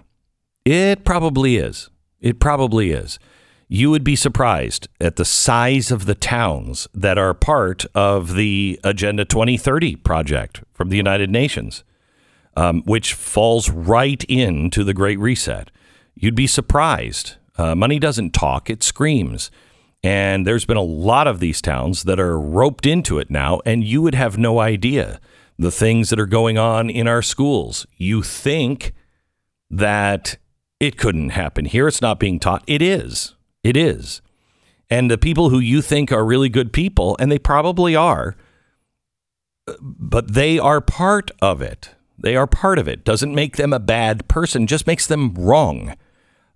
It 0.64 1.04
probably 1.04 1.56
is. 1.56 1.90
It 2.20 2.40
probably 2.40 2.92
is. 2.92 3.18
You 3.68 3.90
would 3.90 4.04
be 4.04 4.16
surprised 4.16 4.88
at 5.00 5.16
the 5.16 5.24
size 5.24 5.90
of 5.90 6.06
the 6.06 6.14
towns 6.14 6.86
that 6.94 7.18
are 7.18 7.34
part 7.34 7.84
of 7.94 8.34
the 8.34 8.78
Agenda 8.84 9.24
2030 9.24 9.96
project 9.96 10.62
from 10.72 10.90
the 10.90 10.96
United 10.96 11.30
Nations, 11.30 11.82
um, 12.56 12.82
which 12.84 13.14
falls 13.14 13.70
right 13.70 14.22
into 14.24 14.84
the 14.84 14.94
Great 14.94 15.18
Reset. 15.18 15.70
You'd 16.14 16.36
be 16.36 16.46
surprised. 16.46 17.34
Uh, 17.56 17.74
money 17.74 17.98
doesn't 17.98 18.32
talk, 18.32 18.70
it 18.70 18.82
screams. 18.82 19.50
And 20.04 20.46
there's 20.46 20.66
been 20.66 20.76
a 20.76 20.82
lot 20.82 21.26
of 21.26 21.40
these 21.40 21.62
towns 21.62 22.02
that 22.04 22.20
are 22.20 22.38
roped 22.38 22.84
into 22.84 23.18
it 23.18 23.30
now, 23.30 23.62
and 23.64 23.82
you 23.82 24.02
would 24.02 24.14
have 24.14 24.36
no 24.36 24.60
idea 24.60 25.18
the 25.58 25.70
things 25.70 26.10
that 26.10 26.20
are 26.20 26.26
going 26.26 26.58
on 26.58 26.90
in 26.90 27.08
our 27.08 27.22
schools. 27.22 27.86
You 27.96 28.22
think 28.22 28.92
that 29.70 30.36
it 30.78 30.98
couldn't 30.98 31.30
happen 31.30 31.64
here. 31.64 31.88
It's 31.88 32.02
not 32.02 32.20
being 32.20 32.38
taught. 32.38 32.62
It 32.66 32.82
is. 32.82 33.34
It 33.62 33.78
is. 33.78 34.20
And 34.90 35.10
the 35.10 35.16
people 35.16 35.48
who 35.48 35.58
you 35.58 35.80
think 35.80 36.12
are 36.12 36.22
really 36.22 36.50
good 36.50 36.70
people, 36.70 37.16
and 37.18 37.32
they 37.32 37.38
probably 37.38 37.96
are, 37.96 38.36
but 39.80 40.34
they 40.34 40.58
are 40.58 40.82
part 40.82 41.30
of 41.40 41.62
it. 41.62 41.94
They 42.18 42.36
are 42.36 42.46
part 42.46 42.78
of 42.78 42.86
it. 42.86 43.06
Doesn't 43.06 43.34
make 43.34 43.56
them 43.56 43.72
a 43.72 43.78
bad 43.78 44.28
person, 44.28 44.66
just 44.66 44.86
makes 44.86 45.06
them 45.06 45.34
wrong. 45.34 45.94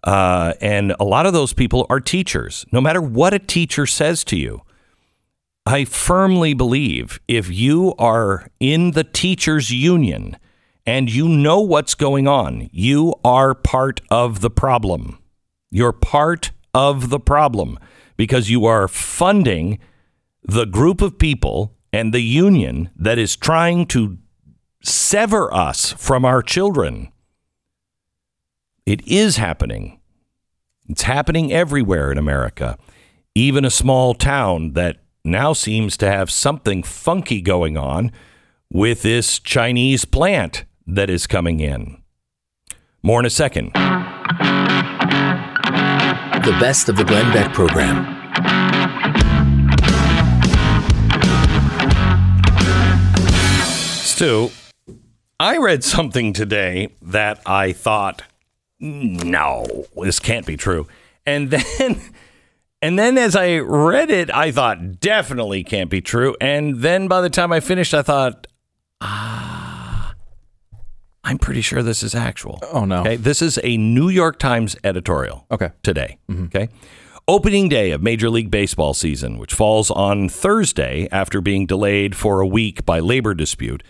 Uh, 0.04 0.54
and 0.61 0.94
a 1.00 1.04
lot 1.04 1.26
of 1.26 1.32
those 1.32 1.52
people 1.52 1.87
are 1.90 2.00
teachers. 2.00 2.64
No 2.72 2.80
matter 2.80 3.00
what 3.02 3.34
a 3.34 3.38
teacher 3.38 3.87
says 3.87 4.24
to 4.24 4.37
you, 4.37 4.62
I 5.66 5.84
firmly 5.84 6.54
believe 6.54 7.20
if 7.28 7.50
you 7.50 7.94
are 7.98 8.48
in 8.58 8.92
the 8.92 9.04
teachers 9.04 9.70
union 9.70 10.38
and 10.87 11.12
you 11.12 11.28
know 11.28 11.61
what's 11.61 11.94
going 11.94 12.26
on, 12.26 12.70
you 12.72 13.14
are 13.22 13.54
part 13.54 14.00
of 14.11 14.40
the 14.40 14.50
problem. 14.50 15.18
You're 15.70 15.92
part 15.92 16.52
of 16.72 17.11
the 17.11 17.20
problem 17.20 17.78
because 18.16 18.48
you 18.48 18.64
are 18.64 18.88
funding 18.88 19.78
the 20.42 20.64
group 20.64 21.02
of 21.02 21.18
people 21.18 21.74
and 21.92 22.14
the 22.14 22.22
union 22.22 22.90
that 22.96 23.18
is 23.18 23.37
trying 23.37 23.84
to 23.87 24.16
sever 24.82 25.52
us 25.52 25.92
from 25.92 26.24
our 26.24 26.42
children. 26.42 27.12
It 28.88 29.07
is 29.07 29.37
happening. 29.37 30.01
It's 30.88 31.03
happening 31.03 31.53
everywhere 31.53 32.11
in 32.11 32.16
America. 32.16 32.79
Even 33.35 33.66
a 33.66 33.70
small 33.70 34.14
town 34.14 34.72
that 34.72 34.96
now 35.22 35.53
seems 35.53 35.98
to 35.98 36.11
have 36.11 36.31
something 36.31 36.83
funky 36.83 37.42
going 37.42 37.77
on 37.77 38.11
with 38.72 39.03
this 39.03 39.40
Chinese 39.40 40.07
plant 40.07 40.64
that 40.87 41.11
is 41.11 41.27
coming 41.27 41.61
in. 41.61 42.03
More 43.03 43.20
in 43.20 43.27
a 43.27 43.31
second. 43.31 43.72
The 46.44 46.57
best 46.59 46.88
of 46.88 46.96
the 46.96 47.05
Glenn 47.05 47.31
Beck 47.35 47.53
program. 47.53 48.07
Stu, 53.98 54.51
I 55.38 55.59
read 55.59 55.85
something 55.85 56.33
today 56.33 56.88
that 57.03 57.42
I 57.44 57.72
thought, 57.72 58.22
no, 58.81 59.87
this 59.97 60.19
can't 60.19 60.47
be 60.47 60.57
true. 60.57 60.87
And 61.27 61.51
then, 61.79 62.01
and 62.81 62.99
then 62.99 63.19
as 63.19 63.37
I 63.37 63.59
read 63.59 64.11
it, 64.11 64.31
I 64.35 64.51
thought 64.53 65.01
definitely 65.01 65.64
can't 65.64 65.91
be 65.91 66.01
true. 66.01 66.37
And 66.41 66.77
then 66.81 67.09
by 67.09 67.21
the 67.21 67.31
time 67.31 67.53
I 67.53 67.61
finished, 67.61 67.95
I 67.95 68.03
thought, 68.03 68.47
ah, 69.01 70.14
I'm 71.25 71.38
pretty 71.38 71.61
sure 71.61 71.83
this 71.83 72.03
is 72.03 72.14
actual. 72.14 72.61
Oh 72.73 72.85
no. 72.85 73.01
Okay, 73.01 73.17
this 73.17 73.43
is 73.43 73.59
a 73.62 73.77
New 73.77 74.09
York 74.09 74.38
Times 74.38 74.77
editorial. 74.83 75.47
Okay. 75.51 75.71
Today. 75.83 76.19
Okay. 76.31 76.69
Opening 77.27 77.69
day 77.69 77.91
of 77.91 78.03
Major 78.03 78.31
League 78.31 78.51
Baseball 78.51 78.95
season, 78.95 79.37
which 79.37 79.53
falls 79.53 79.91
on 79.91 80.31
Thursday 80.31 81.07
after 81.12 81.43
being 81.43 81.67
delayed 81.67 82.17
for 82.17 82.41
a 82.41 82.47
week 82.47 82.87
by 82.87 83.01
labor 83.01 83.35
dispute, 83.35 83.83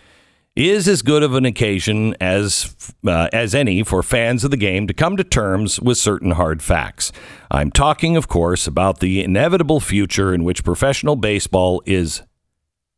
is 0.55 0.87
as 0.87 1.01
good 1.01 1.23
of 1.23 1.35
an 1.35 1.45
occasion 1.45 2.15
as 2.19 2.75
uh, 3.07 3.29
as 3.31 3.55
any 3.55 3.83
for 3.83 4.03
fans 4.03 4.43
of 4.43 4.51
the 4.51 4.57
game 4.57 4.87
to 4.87 4.93
come 4.93 5.15
to 5.15 5.23
terms 5.23 5.79
with 5.79 5.97
certain 5.97 6.31
hard 6.31 6.61
facts. 6.61 7.11
I'm 7.49 7.71
talking, 7.71 8.17
of 8.17 8.27
course, 8.27 8.67
about 8.67 8.99
the 8.99 9.23
inevitable 9.23 9.79
future 9.79 10.33
in 10.33 10.43
which 10.43 10.63
professional 10.63 11.15
baseball 11.15 11.81
is 11.85 12.23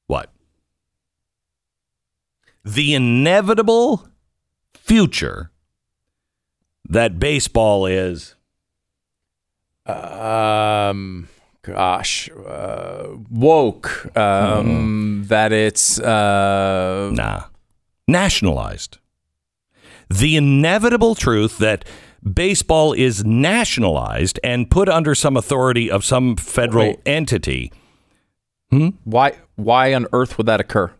what? 0.08 0.32
The 2.64 2.94
inevitable 2.94 4.08
future 4.74 5.52
that 6.88 7.20
baseball 7.20 7.86
is 7.86 8.36
Um, 9.86 11.28
gosh, 11.64 12.30
uh, 12.32 13.08
woke. 13.30 14.16
Um, 14.18 15.26
that 15.28 15.52
it's 15.52 16.00
uh, 16.00 17.10
nah 17.14 17.44
nationalized. 18.08 18.98
The 20.10 20.36
inevitable 20.36 21.16
truth 21.16 21.58
that 21.60 21.86
baseball 22.22 22.94
is 22.94 23.24
nationalized 23.24 24.40
and 24.44 24.70
put 24.70 24.90
under 24.90 25.16
some 25.16 25.38
authority 25.38 25.90
of 25.90 26.04
some 26.04 26.36
federal 26.36 26.88
Wait. 26.88 27.00
entity. 27.06 27.72
Why? 29.04 29.34
Why 29.56 29.94
on 29.94 30.08
earth 30.14 30.38
would 30.38 30.48
that 30.48 30.60
occur? 30.60 30.92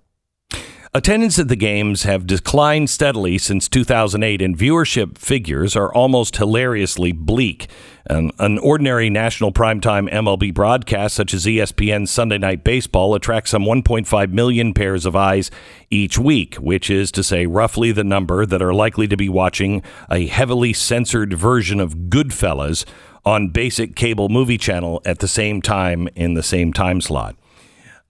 Attendance 0.94 1.40
at 1.40 1.48
the 1.48 1.56
games 1.56 2.04
have 2.04 2.28
declined 2.28 2.90
steadily 2.90 3.38
since 3.38 3.70
2008, 3.70 4.42
and 4.42 4.58
viewership 4.58 5.18
figures 5.18 5.74
are 5.74 5.94
almost 5.94 6.36
hilariously 6.36 7.14
bleak. 7.14 7.70
An, 8.08 8.32
an 8.40 8.58
ordinary 8.58 9.10
national 9.10 9.54
primetime 9.54 10.12
MLB 10.12 10.54
broadcast, 10.54 11.16
such 11.16 11.34
as 11.34 11.46
ESPN's 11.46 12.12
Sunday 12.12 12.38
Night 12.38 12.66
Baseball, 12.66 13.16
attracts 13.16 13.52
some 13.52 13.64
1.5 13.64 14.32
million 14.34 14.74
pairs 14.74 15.06
of 15.06 15.16
eyes 15.16 15.50
each 15.90 16.20
week, 16.20 16.56
which 16.56 16.90
is 16.90 17.10
to 17.14 17.24
say, 17.24 17.46
roughly 17.46 17.94
the 17.94 18.04
number 18.04 18.46
that 18.46 18.62
are 18.62 18.74
likely 18.74 19.08
to 19.08 19.16
be 19.16 19.30
watching 19.30 19.82
a 20.10 20.28
heavily 20.28 20.74
censored 20.74 21.34
version 21.34 21.80
of 21.80 22.10
Goodfellas 22.10 22.84
on 23.24 23.48
basic 23.48 23.96
cable 23.96 24.28
movie 24.28 24.58
channel 24.58 25.02
at 25.06 25.20
the 25.20 25.28
same 25.30 25.62
time 25.62 26.10
in 26.16 26.34
the 26.34 26.44
same 26.44 26.74
time 26.74 27.00
slot. 27.00 27.38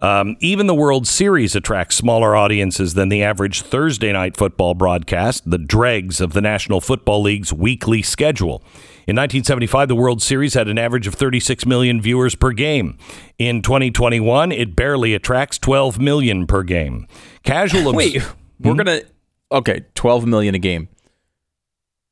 Um, 0.01 0.35
even 0.39 0.65
the 0.65 0.73
World 0.73 1.07
Series 1.07 1.55
attracts 1.55 1.95
smaller 1.95 2.35
audiences 2.35 2.95
than 2.95 3.09
the 3.09 3.21
average 3.21 3.61
Thursday 3.61 4.11
night 4.11 4.35
football 4.35 4.73
broadcast, 4.73 5.49
the 5.49 5.59
dregs 5.59 6.19
of 6.19 6.33
the 6.33 6.41
National 6.41 6.81
Football 6.81 7.21
League's 7.21 7.53
weekly 7.53 8.01
schedule. 8.01 8.63
In 9.07 9.15
1975, 9.15 9.87
the 9.87 9.95
World 9.95 10.21
Series 10.21 10.53
had 10.55 10.67
an 10.67 10.77
average 10.77 11.05
of 11.05 11.13
36 11.13 11.65
million 11.65 12.01
viewers 12.01 12.33
per 12.33 12.51
game. 12.51 12.97
In 13.37 13.61
2021, 13.61 14.51
it 14.51 14.75
barely 14.75 15.13
attracts 15.13 15.57
12 15.59 15.99
million 15.99 16.47
per 16.47 16.63
game. 16.63 17.07
Casual 17.43 17.89
obs- 17.89 17.95
Wait, 17.95 18.23
we're 18.59 18.75
gonna 18.75 19.01
okay, 19.51 19.85
twelve 19.95 20.25
million 20.25 20.55
a 20.55 20.59
game. 20.59 20.87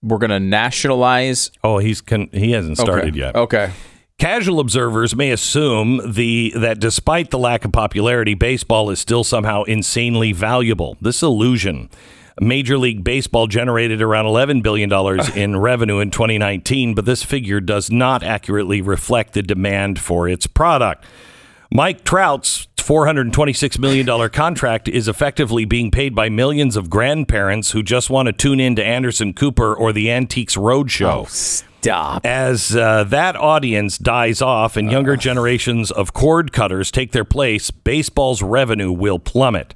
We're 0.01 0.17
gonna 0.17 0.39
nationalize. 0.39 1.51
Oh, 1.63 1.77
he's 1.77 2.01
con- 2.01 2.29
he 2.31 2.51
hasn't 2.51 2.77
started 2.77 3.09
okay. 3.09 3.19
yet. 3.19 3.35
Okay. 3.35 3.71
Casual 4.19 4.59
observers 4.59 5.15
may 5.15 5.31
assume 5.31 6.01
the 6.05 6.51
that 6.53 6.79
despite 6.79 7.31
the 7.31 7.39
lack 7.39 7.63
of 7.63 7.71
popularity, 7.71 8.33
baseball 8.33 8.89
is 8.89 8.99
still 8.99 9.23
somehow 9.23 9.63
insanely 9.63 10.33
valuable. 10.33 10.97
This 10.99 11.23
illusion. 11.23 11.89
Major 12.41 12.77
League 12.77 13.03
Baseball 13.03 13.47
generated 13.47 14.01
around 14.01 14.25
$11 14.25 14.61
billion 14.61 14.91
in 15.37 15.57
revenue 15.57 15.99
in 15.99 16.11
2019, 16.11 16.95
but 16.95 17.05
this 17.05 17.23
figure 17.23 17.61
does 17.61 17.89
not 17.89 18.21
accurately 18.21 18.81
reflect 18.81 19.33
the 19.33 19.41
demand 19.41 19.99
for 19.99 20.27
its 20.27 20.47
product. 20.47 21.05
Mike 21.71 22.03
Trout's 22.03 22.67
$426 22.77 23.79
million 23.79 24.29
contract 24.29 24.87
is 24.89 25.07
effectively 25.07 25.63
being 25.63 25.91
paid 25.91 26.13
by 26.13 26.27
millions 26.27 26.75
of 26.75 26.89
grandparents 26.89 27.71
who 27.71 27.83
just 27.83 28.09
want 28.09 28.25
to 28.25 28.33
tune 28.33 28.59
in 28.59 28.75
to 28.75 28.83
Anderson 28.83 29.33
Cooper 29.33 29.73
or 29.73 29.93
the 29.93 30.11
Antiques 30.11 30.55
Roadshow. 30.55 31.63
Oh, 31.63 31.68
Stop. 31.81 32.25
As 32.25 32.75
uh, 32.75 33.05
that 33.05 33.37
audience 33.37 33.97
dies 33.97 34.41
off 34.41 34.75
and 34.75 34.91
younger 34.91 35.15
generations 35.15 35.91
of 35.91 36.13
cord 36.13 36.51
cutters 36.51 36.91
take 36.91 37.13
their 37.13 37.23
place, 37.23 37.71
baseball's 37.71 38.41
revenue 38.43 38.91
will 38.91 39.17
plummet. 39.17 39.73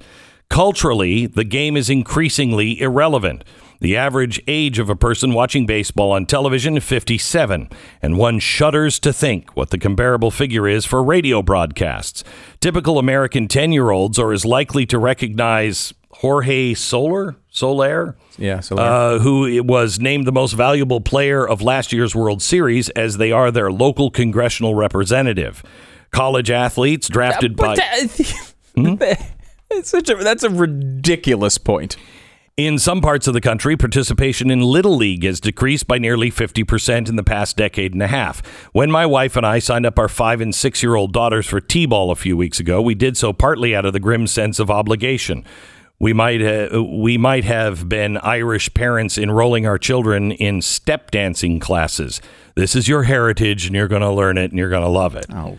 Culturally, 0.50 1.26
the 1.26 1.44
game 1.44 1.76
is 1.76 1.88
increasingly 1.88 2.78
irrelevant. 2.80 3.42
The 3.80 3.96
average 3.96 4.40
age 4.46 4.78
of 4.78 4.88
a 4.88 4.96
person 4.96 5.32
watching 5.32 5.66
baseball 5.66 6.12
on 6.12 6.26
television 6.26 6.76
is 6.76 6.84
57, 6.84 7.68
and 8.02 8.18
one 8.18 8.38
shudders 8.38 8.98
to 9.00 9.12
think 9.12 9.56
what 9.56 9.70
the 9.70 9.78
comparable 9.78 10.30
figure 10.30 10.68
is 10.68 10.84
for 10.84 11.02
radio 11.02 11.42
broadcasts. 11.42 12.22
Typical 12.60 12.98
American 12.98 13.48
10 13.48 13.72
year 13.72 13.90
olds 13.90 14.18
are 14.18 14.32
as 14.32 14.44
likely 14.44 14.86
to 14.86 14.98
recognize 14.98 15.92
Jorge 16.16 16.74
Soler, 16.74 17.36
Soler, 17.50 18.16
Yeah. 18.38 18.60
So 18.60 18.76
uh, 18.76 19.18
who 19.18 19.62
was 19.62 20.00
named 20.00 20.26
the 20.26 20.32
most 20.32 20.52
valuable 20.52 21.00
player 21.00 21.46
of 21.46 21.62
last 21.62 21.92
year's 21.92 22.14
World 22.14 22.42
Series 22.42 22.88
as 22.90 23.16
they 23.16 23.32
are 23.32 23.50
their 23.50 23.70
local 23.70 24.10
congressional 24.10 24.74
representative. 24.74 25.62
College 26.10 26.50
athletes 26.50 27.08
drafted 27.08 27.56
by. 27.56 27.76
Hmm? 28.76 28.96
it's 29.70 29.88
such 29.88 30.10
a 30.10 30.16
that's 30.16 30.42
a 30.42 30.50
ridiculous 30.50 31.58
point. 31.58 31.96
In 32.56 32.78
some 32.78 33.00
parts 33.00 33.26
of 33.26 33.34
the 33.34 33.40
country, 33.40 33.76
participation 33.76 34.48
in 34.48 34.60
Little 34.60 34.96
League 34.96 35.24
has 35.24 35.40
decreased 35.40 35.88
by 35.88 35.98
nearly 35.98 36.30
50% 36.30 37.08
in 37.08 37.16
the 37.16 37.24
past 37.24 37.56
decade 37.56 37.92
and 37.94 38.02
a 38.02 38.06
half. 38.06 38.46
When 38.72 38.92
my 38.92 39.06
wife 39.06 39.36
and 39.36 39.44
I 39.44 39.58
signed 39.58 39.86
up 39.86 39.98
our 39.98 40.08
five 40.08 40.40
and 40.40 40.54
six 40.54 40.80
year 40.80 40.94
old 40.94 41.12
daughters 41.12 41.46
for 41.46 41.60
T 41.60 41.84
ball 41.84 42.12
a 42.12 42.16
few 42.16 42.36
weeks 42.36 42.60
ago, 42.60 42.80
we 42.80 42.94
did 42.94 43.16
so 43.16 43.32
partly 43.32 43.74
out 43.74 43.84
of 43.84 43.92
the 43.92 43.98
grim 43.98 44.28
sense 44.28 44.60
of 44.60 44.70
obligation. 44.70 45.44
We 46.00 46.12
might, 46.12 46.42
uh, 46.42 46.82
we 46.82 47.16
might 47.16 47.44
have 47.44 47.88
been 47.88 48.18
Irish 48.18 48.74
parents 48.74 49.16
enrolling 49.16 49.66
our 49.66 49.78
children 49.78 50.32
in 50.32 50.60
step 50.60 51.10
dancing 51.10 51.60
classes. 51.60 52.20
This 52.56 52.76
is 52.76 52.88
your 52.88 53.04
heritage, 53.04 53.66
and 53.66 53.74
you're 53.74 53.88
going 53.88 54.02
to 54.02 54.10
learn 54.10 54.36
it, 54.36 54.50
and 54.50 54.58
you're 54.58 54.70
going 54.70 54.82
to 54.82 54.88
love 54.88 55.16
it. 55.16 55.26
Oh, 55.30 55.58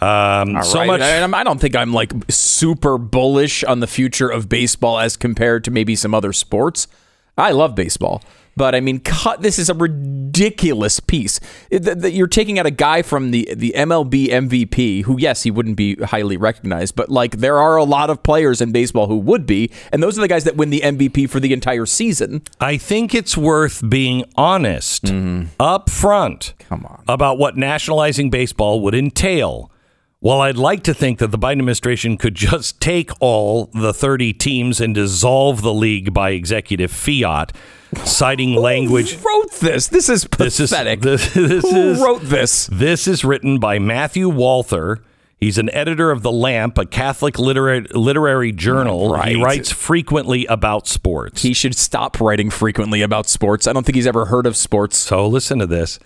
um, 0.00 0.56
All 0.56 0.62
so 0.62 0.78
right. 0.78 0.86
much. 0.86 1.00
I 1.02 1.44
don't 1.44 1.60
think 1.60 1.76
I'm 1.76 1.92
like 1.92 2.12
super 2.30 2.98
bullish 2.98 3.62
on 3.64 3.80
the 3.80 3.86
future 3.86 4.28
of 4.28 4.48
baseball 4.48 4.98
as 4.98 5.16
compared 5.16 5.62
to 5.64 5.70
maybe 5.70 5.94
some 5.94 6.14
other 6.14 6.32
sports. 6.32 6.88
I 7.38 7.52
love 7.52 7.74
baseball, 7.74 8.22
but 8.56 8.74
I 8.74 8.80
mean, 8.80 9.00
cut. 9.00 9.42
This 9.42 9.58
is 9.58 9.68
a 9.68 9.74
ridiculous 9.74 11.00
piece. 11.00 11.40
It- 11.70 11.84
th- 11.84 12.00
th- 12.00 12.14
You're 12.14 12.26
taking 12.26 12.58
out 12.58 12.66
a 12.66 12.70
guy 12.70 13.02
from 13.02 13.30
the 13.30 13.48
the 13.54 13.72
MLB 13.76 14.28
MVP, 14.28 15.02
who 15.04 15.18
yes, 15.18 15.42
he 15.42 15.50
wouldn't 15.50 15.76
be 15.76 15.96
highly 15.96 16.36
recognized, 16.36 16.96
but 16.96 17.10
like 17.10 17.38
there 17.38 17.58
are 17.58 17.76
a 17.76 17.84
lot 17.84 18.10
of 18.10 18.22
players 18.22 18.60
in 18.60 18.72
baseball 18.72 19.06
who 19.06 19.18
would 19.18 19.46
be, 19.46 19.70
and 19.92 20.02
those 20.02 20.18
are 20.18 20.22
the 20.22 20.28
guys 20.28 20.44
that 20.44 20.56
win 20.56 20.70
the 20.70 20.80
MVP 20.80 21.28
for 21.28 21.40
the 21.40 21.52
entire 21.52 21.86
season. 21.86 22.42
I 22.60 22.76
think 22.76 23.14
it's 23.14 23.36
worth 23.36 23.88
being 23.88 24.24
honest 24.36 25.04
mm-hmm. 25.04 25.48
up 25.60 25.90
front 25.90 26.54
Come 26.60 26.86
on. 26.86 27.04
about 27.08 27.38
what 27.38 27.56
nationalizing 27.56 28.30
baseball 28.30 28.80
would 28.80 28.94
entail. 28.94 29.70
While 30.20 30.40
I'd 30.40 30.56
like 30.56 30.82
to 30.84 30.94
think 30.94 31.18
that 31.18 31.30
the 31.30 31.38
Biden 31.38 31.52
administration 31.60 32.16
could 32.16 32.34
just 32.34 32.80
take 32.80 33.10
all 33.20 33.66
the 33.74 33.92
30 33.92 34.32
teams 34.32 34.80
and 34.80 34.94
dissolve 34.94 35.60
the 35.60 35.74
league 35.74 36.14
by 36.14 36.30
executive 36.30 36.90
fiat, 36.90 37.54
citing 38.04 38.54
language. 38.54 39.12
Who 39.14 39.28
wrote 39.28 39.52
this? 39.52 39.88
This 39.88 40.08
is 40.08 40.24
This 40.38 40.60
is 40.60 40.70
this, 40.70 41.32
this 41.34 41.64
who 41.70 41.76
is 41.90 42.00
wrote 42.00 42.22
this? 42.22 42.66
this 42.68 43.06
is 43.08 43.24
written 43.24 43.58
by 43.58 43.78
Matthew 43.78 44.28
Walther. 44.28 45.02
He's 45.38 45.58
an 45.58 45.68
editor 45.74 46.10
of 46.10 46.22
The 46.22 46.32
Lamp, 46.32 46.78
a 46.78 46.86
Catholic 46.86 47.38
literary, 47.38 47.86
literary 47.94 48.52
journal. 48.52 49.20
He 49.20 49.36
writes 49.42 49.70
frequently 49.70 50.46
about 50.46 50.86
sports. 50.86 51.42
He 51.42 51.52
should 51.52 51.74
stop 51.76 52.20
writing 52.20 52.48
frequently 52.48 53.02
about 53.02 53.28
sports. 53.28 53.66
I 53.66 53.74
don't 53.74 53.84
think 53.84 53.96
he's 53.96 54.06
ever 54.06 54.24
heard 54.26 54.46
of 54.46 54.56
sports. 54.56 54.96
So 54.96 55.26
listen 55.26 55.58
to 55.58 55.66
this. 55.66 55.98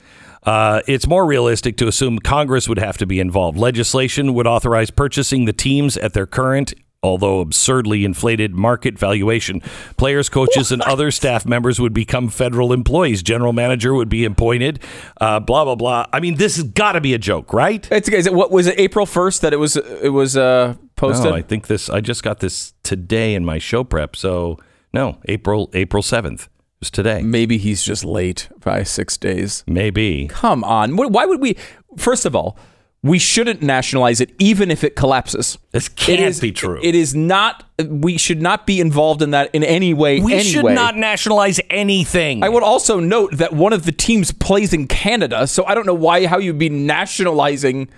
Uh, 0.42 0.81
it's 0.88 1.07
more 1.07 1.26
realistic 1.26 1.76
to 1.76 1.87
assume 1.87 2.18
Congress 2.18 2.68
would 2.68 2.79
have 2.79 2.98
to 2.98 3.07
be 3.07 3.20
involved. 3.20 3.57
Legislation 3.57 4.35
would 4.35 4.48
authorize 4.48 4.90
purchasing 4.90 5.44
the 5.44 5.53
teams 5.53 5.96
at 5.98 6.12
their 6.12 6.26
current, 6.26 6.74
although 7.03 7.41
absurdly 7.41 8.05
inflated, 8.05 8.55
market 8.55 8.99
valuation. 8.99 9.61
Players, 9.97 10.29
coaches, 10.29 10.71
and 10.71 10.83
other 10.83 11.11
staff 11.11 11.47
members 11.47 11.81
would 11.81 11.95
become 11.95 12.29
federal 12.29 12.73
employees. 12.73 13.23
General 13.23 13.53
manager 13.53 13.95
would 13.95 14.09
be 14.09 14.25
appointed. 14.25 14.81
Uh, 15.21 15.41
blah 15.41 15.65
blah 15.65 15.75
blah. 15.75 16.07
I 16.13 16.21
mean, 16.21 16.37
this 16.37 16.57
has 16.57 16.65
got 16.65 16.93
to 16.93 17.01
be 17.01 17.15
a 17.15 17.19
joke, 17.19 17.53
right? 17.53 17.87
It's 17.91 18.09
is 18.09 18.27
it, 18.27 18.35
what 18.35 18.51
was 18.51 18.67
it 18.67 18.79
April 18.79 19.07
first 19.07 19.43
that 19.43 19.53
it 19.53 19.59
was 19.59 19.77
it 19.77 20.13
was 20.13 20.37
uh, 20.37 20.75
posted? 20.97 21.31
No, 21.31 21.37
I 21.37 21.43
think 21.43 21.67
this. 21.67 21.89
I 21.89 22.01
just 22.01 22.23
got 22.23 22.41
this 22.41 22.75
today 22.83 23.35
in 23.35 23.45
my 23.45 23.59
show 23.59 23.85
prep. 23.85 24.17
So 24.17 24.59
no, 24.93 25.19
April 25.27 25.71
April 25.73 26.03
seventh 26.03 26.49
was 26.81 26.91
today. 26.91 27.23
Maybe 27.23 27.59
he's 27.59 27.83
just 27.83 28.05
late 28.05 28.49
by 28.61 28.83
six 28.83 29.17
days. 29.17 29.65
Maybe. 29.67 30.29
Come 30.29 30.65
on, 30.65 30.97
why 30.97 31.25
would 31.27 31.41
we? 31.41 31.57
First 31.97 32.25
of 32.25 32.37
all, 32.37 32.59
we 33.03 33.19
shouldn't 33.19 33.63
nationalize 33.63 34.21
it, 34.21 34.31
even 34.39 34.71
if 34.71 34.85
it 34.85 34.95
collapses. 34.95 35.57
This 35.73 35.89
can't 35.89 36.21
is- 36.21 36.39
be 36.41 36.53
true. 36.53 36.79
It 36.83 36.95
is 36.95 37.15
not. 37.15 37.65
We 37.89 38.19
should 38.19 38.43
not 38.43 38.67
be 38.67 38.79
involved 38.79 39.23
in 39.23 39.31
that 39.31 39.49
in 39.55 39.65
any 39.65 39.95
way. 39.95 40.21
we 40.21 40.35
anyway. 40.35 40.43
should 40.43 40.65
not 40.67 40.97
nationalize 40.99 41.59
anything. 41.71 42.45
I 42.45 42.51
would 42.51 42.63
also 42.63 43.01
note 43.01 43.37
that 43.39 43.55
one 43.55 43.73
of 43.73 43.85
the 43.87 43.93
teams 43.93 44.33
plays 44.33 44.75
in 44.75 44.87
Canada, 44.87 45.47
so 45.47 45.65
I 45.65 45.75
don't 45.75 45.87
know 45.87 45.95
why 45.95 46.27
how 46.27 46.37
you'd 46.39 46.59
be 46.59 46.69
nationalizing 46.69 47.89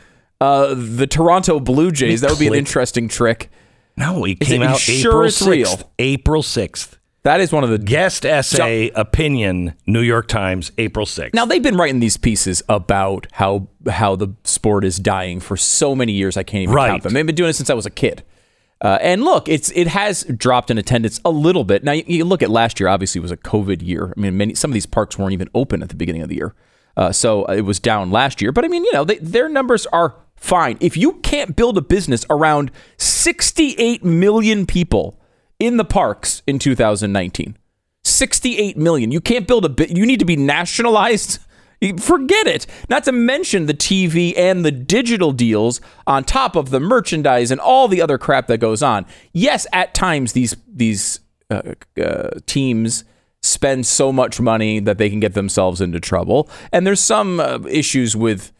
uh, 0.41 0.75
the 0.77 1.07
Toronto 1.09 1.59
Blue 1.59 1.91
Jays. 1.91 2.21
That 2.21 2.31
would 2.31 2.38
be 2.38 2.47
an 2.47 2.55
interesting 2.55 3.09
trick. 3.09 3.51
No, 3.97 4.25
it 4.25 4.38
Is 4.41 4.49
came 4.49 4.62
it- 4.62 4.67
out 4.67 4.79
sure 4.79 5.27
April 5.27 5.31
6th. 5.31 5.85
April 5.99 6.43
6th. 6.43 6.97
That 7.25 7.41
is 7.41 7.53
one 7.53 7.63
of 7.63 7.71
the 7.71 7.79
Guest 7.79 8.27
essay 8.27 8.91
opinion, 8.97 9.75
New 9.87 10.01
York 10.01 10.27
Times, 10.27 10.73
April 10.77 11.07
6th. 11.07 11.35
Now 11.35 11.47
they've 11.47 11.63
been 11.63 11.77
writing 11.77 12.01
these 12.01 12.17
pieces 12.17 12.63
about 12.69 13.29
how 13.33 13.69
how 13.89 14.17
the 14.17 14.35
sport 14.43 14.85
is 14.85 14.97
dying 14.99 15.39
for 15.39 15.57
so 15.57 15.95
many 15.95 16.13
years. 16.13 16.37
I 16.37 16.43
can't 16.43 16.63
even 16.65 16.75
Right. 16.75 16.89
count 16.91 17.05
them. 17.05 17.13
They've 17.13 17.25
been 17.27 17.37
doing 17.37 17.51
it 17.51 17.55
since 17.55 17.71
I 17.71 17.75
was 17.75 17.87
a 17.87 17.91
kid. 17.91 18.25
Uh, 18.81 18.99
and 19.01 19.23
look, 19.23 19.49
it's 19.49 19.71
it 19.77 19.87
has 19.87 20.25
dropped 20.25 20.69
in 20.69 20.79
attendance 20.79 21.21
a 21.25 21.31
little 21.31 21.63
bit. 21.63 21.85
Now 21.85 21.93
you, 21.93 22.03
you 22.09 22.25
look 22.25 22.43
at 22.43 22.51
last 22.51 22.81
year. 22.81 22.89
Obviously, 22.89 23.21
it 23.21 23.23
was 23.23 23.31
a 23.31 23.37
COVID 23.37 23.81
year. 23.87 24.12
I 24.16 24.20
mean, 24.20 24.37
many 24.37 24.55
some 24.55 24.73
of 24.73 24.75
these 24.75 24.87
parks 24.87 25.16
weren't 25.16 25.33
even 25.33 25.49
open 25.55 25.81
at 25.85 25.91
the 25.91 25.95
beginning 25.95 26.23
of 26.23 26.29
the 26.29 26.35
year, 26.35 26.57
uh, 26.97 27.12
so 27.12 27.45
it 27.45 27.61
was 27.61 27.79
down 27.79 28.11
last 28.11 28.43
year. 28.43 28.51
But 28.51 28.64
I 28.64 28.68
mean, 28.68 28.85
you 28.85 28.93
know, 28.93 29.05
they, 29.05 29.18
their 29.18 29.49
numbers 29.49 29.87
are 29.87 30.16
fine. 30.35 30.77
If 30.81 30.97
you 30.97 31.12
can't 31.20 31.55
build 31.55 31.79
a 31.79 31.83
business 31.83 32.27
around 32.29 32.73
68 32.97 34.03
million 34.05 34.66
people 34.66 35.20
in 35.63 35.77
the 35.77 35.85
parks 35.85 36.43
in 36.45 36.59
2019, 36.59 37.57
68 38.03 38.77
million. 38.77 39.13
You 39.13 39.21
can't 39.21 39.47
build 39.47 39.65
a 39.65 39.69
bit. 39.69 39.97
You 39.97 40.05
need 40.05 40.19
to 40.19 40.25
be 40.25 40.35
nationalized. 40.35 41.39
Forget 42.01 42.49
it. 42.49 42.67
Not 42.89 43.05
to 43.05 43.13
mention 43.13 43.67
the 43.67 43.75
TV 43.75 44.37
and 44.37 44.65
the 44.65 44.73
digital 44.73 45.31
deals 45.31 45.81
on 46.05 46.25
top 46.25 46.57
of 46.57 46.71
the 46.71 46.81
merchandise 46.81 47.53
and 47.53 47.61
all 47.61 47.87
the 47.87 48.03
other 48.03 48.19
crap 48.19 48.49
that 48.49 48.59
goes 48.59 48.83
on. 48.83 49.07
Yes, 49.33 49.67
at 49.73 49.95
times 49.95 50.33
these 50.33 50.57
these 50.67 51.21
uh, 51.49 51.75
uh, 52.01 52.31
teams 52.47 53.05
spend 53.41 53.87
so 53.87 54.13
much 54.13 54.41
money 54.41 54.81
that 54.81 54.99
they 54.99 55.11
can 55.11 55.21
get 55.21 55.35
themselves 55.35 55.81
into 55.81 56.01
trouble, 56.01 56.51
and 56.73 56.85
there's 56.85 57.01
some 57.01 57.39
uh, 57.39 57.61
issues 57.69 58.17
with 58.17 58.53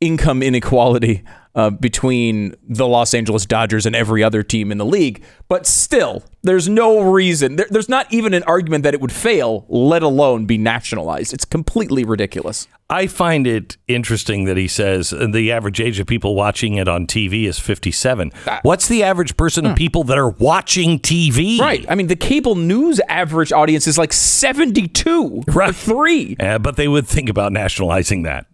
income 0.00 0.42
inequality 0.42 1.24
uh, 1.56 1.70
between 1.70 2.54
the 2.68 2.86
Los 2.86 3.14
Angeles 3.14 3.46
Dodgers 3.46 3.86
and 3.86 3.96
every 3.96 4.22
other 4.22 4.42
team 4.42 4.70
in 4.70 4.78
the 4.78 4.84
league. 4.84 5.24
But 5.48 5.66
still, 5.66 6.22
there's 6.42 6.68
no 6.68 7.00
reason. 7.00 7.56
There, 7.56 7.66
there's 7.70 7.88
not 7.88 8.12
even 8.12 8.34
an 8.34 8.42
argument 8.44 8.84
that 8.84 8.92
it 8.92 9.00
would 9.00 9.12
fail, 9.12 9.64
let 9.68 10.02
alone 10.02 10.44
be 10.44 10.58
nationalized. 10.58 11.32
It's 11.32 11.46
completely 11.46 12.04
ridiculous. 12.04 12.68
I 12.88 13.06
find 13.08 13.46
it 13.46 13.78
interesting 13.88 14.44
that 14.44 14.56
he 14.56 14.68
says 14.68 15.10
the 15.10 15.50
average 15.50 15.80
age 15.80 15.98
of 15.98 16.06
people 16.06 16.36
watching 16.36 16.74
it 16.74 16.86
on 16.86 17.06
TV 17.06 17.44
is 17.44 17.58
57. 17.58 18.30
What's 18.62 18.86
the 18.86 19.02
average 19.02 19.36
person 19.36 19.66
of 19.66 19.76
people 19.76 20.04
that 20.04 20.18
are 20.18 20.30
watching 20.30 21.00
TV? 21.00 21.58
Right. 21.58 21.84
I 21.88 21.96
mean, 21.96 22.06
the 22.06 22.16
cable 22.16 22.54
news 22.54 23.00
average 23.08 23.50
audience 23.50 23.88
is 23.88 23.98
like 23.98 24.12
72 24.12 25.42
right. 25.48 25.74
three. 25.74 26.36
Uh, 26.38 26.58
but 26.58 26.76
they 26.76 26.86
would 26.86 27.08
think 27.08 27.28
about 27.28 27.52
nationalizing 27.52 28.22
that. 28.22 28.46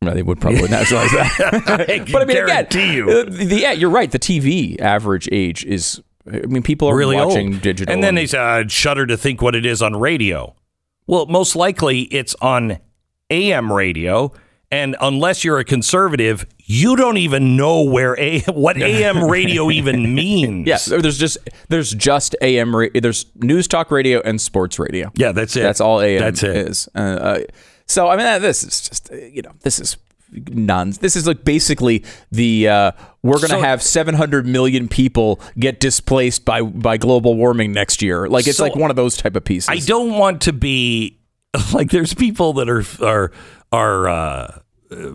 No, 0.00 0.14
they 0.14 0.22
would 0.22 0.40
probably 0.40 0.68
nationalize 0.68 1.10
that. 1.10 1.62
I 1.66 2.10
but 2.12 2.22
I 2.22 2.24
mean, 2.24 2.36
again, 2.36 2.66
you. 2.92 3.10
uh, 3.10 3.24
the, 3.24 3.58
yeah, 3.60 3.72
you're 3.72 3.90
right. 3.90 4.10
The 4.10 4.18
TV 4.18 4.80
average 4.80 5.28
age 5.32 5.64
is. 5.64 6.00
I 6.30 6.40
mean, 6.46 6.62
people 6.62 6.88
are 6.88 6.96
really 6.96 7.16
watching 7.16 7.54
old. 7.54 7.62
digital, 7.62 7.92
And 7.92 8.04
then 8.04 8.14
they 8.14 8.26
say, 8.26 8.38
uh, 8.38 8.68
shudder 8.68 9.06
to 9.06 9.16
think 9.16 9.40
what 9.40 9.54
it 9.54 9.64
is 9.64 9.80
on 9.80 9.96
radio. 9.96 10.54
Well, 11.06 11.24
most 11.26 11.56
likely 11.56 12.02
it's 12.02 12.34
on 12.42 12.78
AM 13.30 13.72
radio. 13.72 14.32
And 14.70 14.94
unless 15.00 15.42
you're 15.44 15.58
a 15.58 15.64
conservative, 15.64 16.44
you 16.58 16.94
don't 16.96 17.16
even 17.16 17.56
know 17.56 17.82
where 17.82 18.14
a 18.20 18.40
what 18.48 18.76
AM 18.76 19.24
radio 19.24 19.70
even 19.70 20.14
means. 20.14 20.66
Yeah, 20.68 20.76
there's 20.98 21.16
just 21.18 21.38
there's 21.70 21.92
just 21.94 22.36
AM. 22.42 22.72
There's 22.94 23.24
news 23.36 23.66
talk 23.66 23.90
radio 23.90 24.20
and 24.20 24.38
sports 24.38 24.78
radio. 24.78 25.10
Yeah, 25.14 25.32
that's 25.32 25.56
it. 25.56 25.62
That's 25.62 25.80
all 25.80 26.02
AM 26.02 26.20
That's 26.20 26.42
it. 26.42 26.54
is. 26.56 26.88
Uh, 26.94 26.98
uh, 26.98 27.38
so 27.88 28.08
I 28.08 28.16
mean, 28.16 28.26
uh, 28.26 28.38
this 28.38 28.62
is 28.62 28.80
just 28.88 29.10
uh, 29.12 29.16
you 29.16 29.42
know 29.42 29.52
this 29.62 29.78
is 29.80 29.96
nonsense. 30.50 30.98
This 30.98 31.16
is 31.16 31.26
like 31.26 31.42
basically 31.44 32.04
the 32.30 32.68
uh, 32.68 32.92
we're 33.22 33.36
going 33.38 33.48
to 33.48 33.56
So- 33.56 33.60
have 33.60 33.82
700 33.82 34.46
million 34.46 34.86
people 34.88 35.40
get 35.58 35.80
displaced 35.80 36.44
by 36.44 36.62
by 36.62 36.96
global 36.98 37.34
warming 37.34 37.72
next 37.72 38.02
year. 38.02 38.28
Like 38.28 38.46
it's 38.46 38.58
So- 38.58 38.64
like 38.64 38.76
one 38.76 38.90
of 38.90 38.96
those 38.96 39.16
type 39.16 39.36
of 39.36 39.44
pieces. 39.44 39.68
I 39.70 39.76
don't 39.78 40.12
want 40.18 40.42
to 40.42 40.52
be 40.52 41.18
like 41.72 41.90
there's 41.90 42.14
people 42.14 42.52
that 42.54 42.68
are 42.68 42.84
are 43.04 43.32
are 43.72 44.08
uh, 44.08 44.58
uh, 44.90 45.12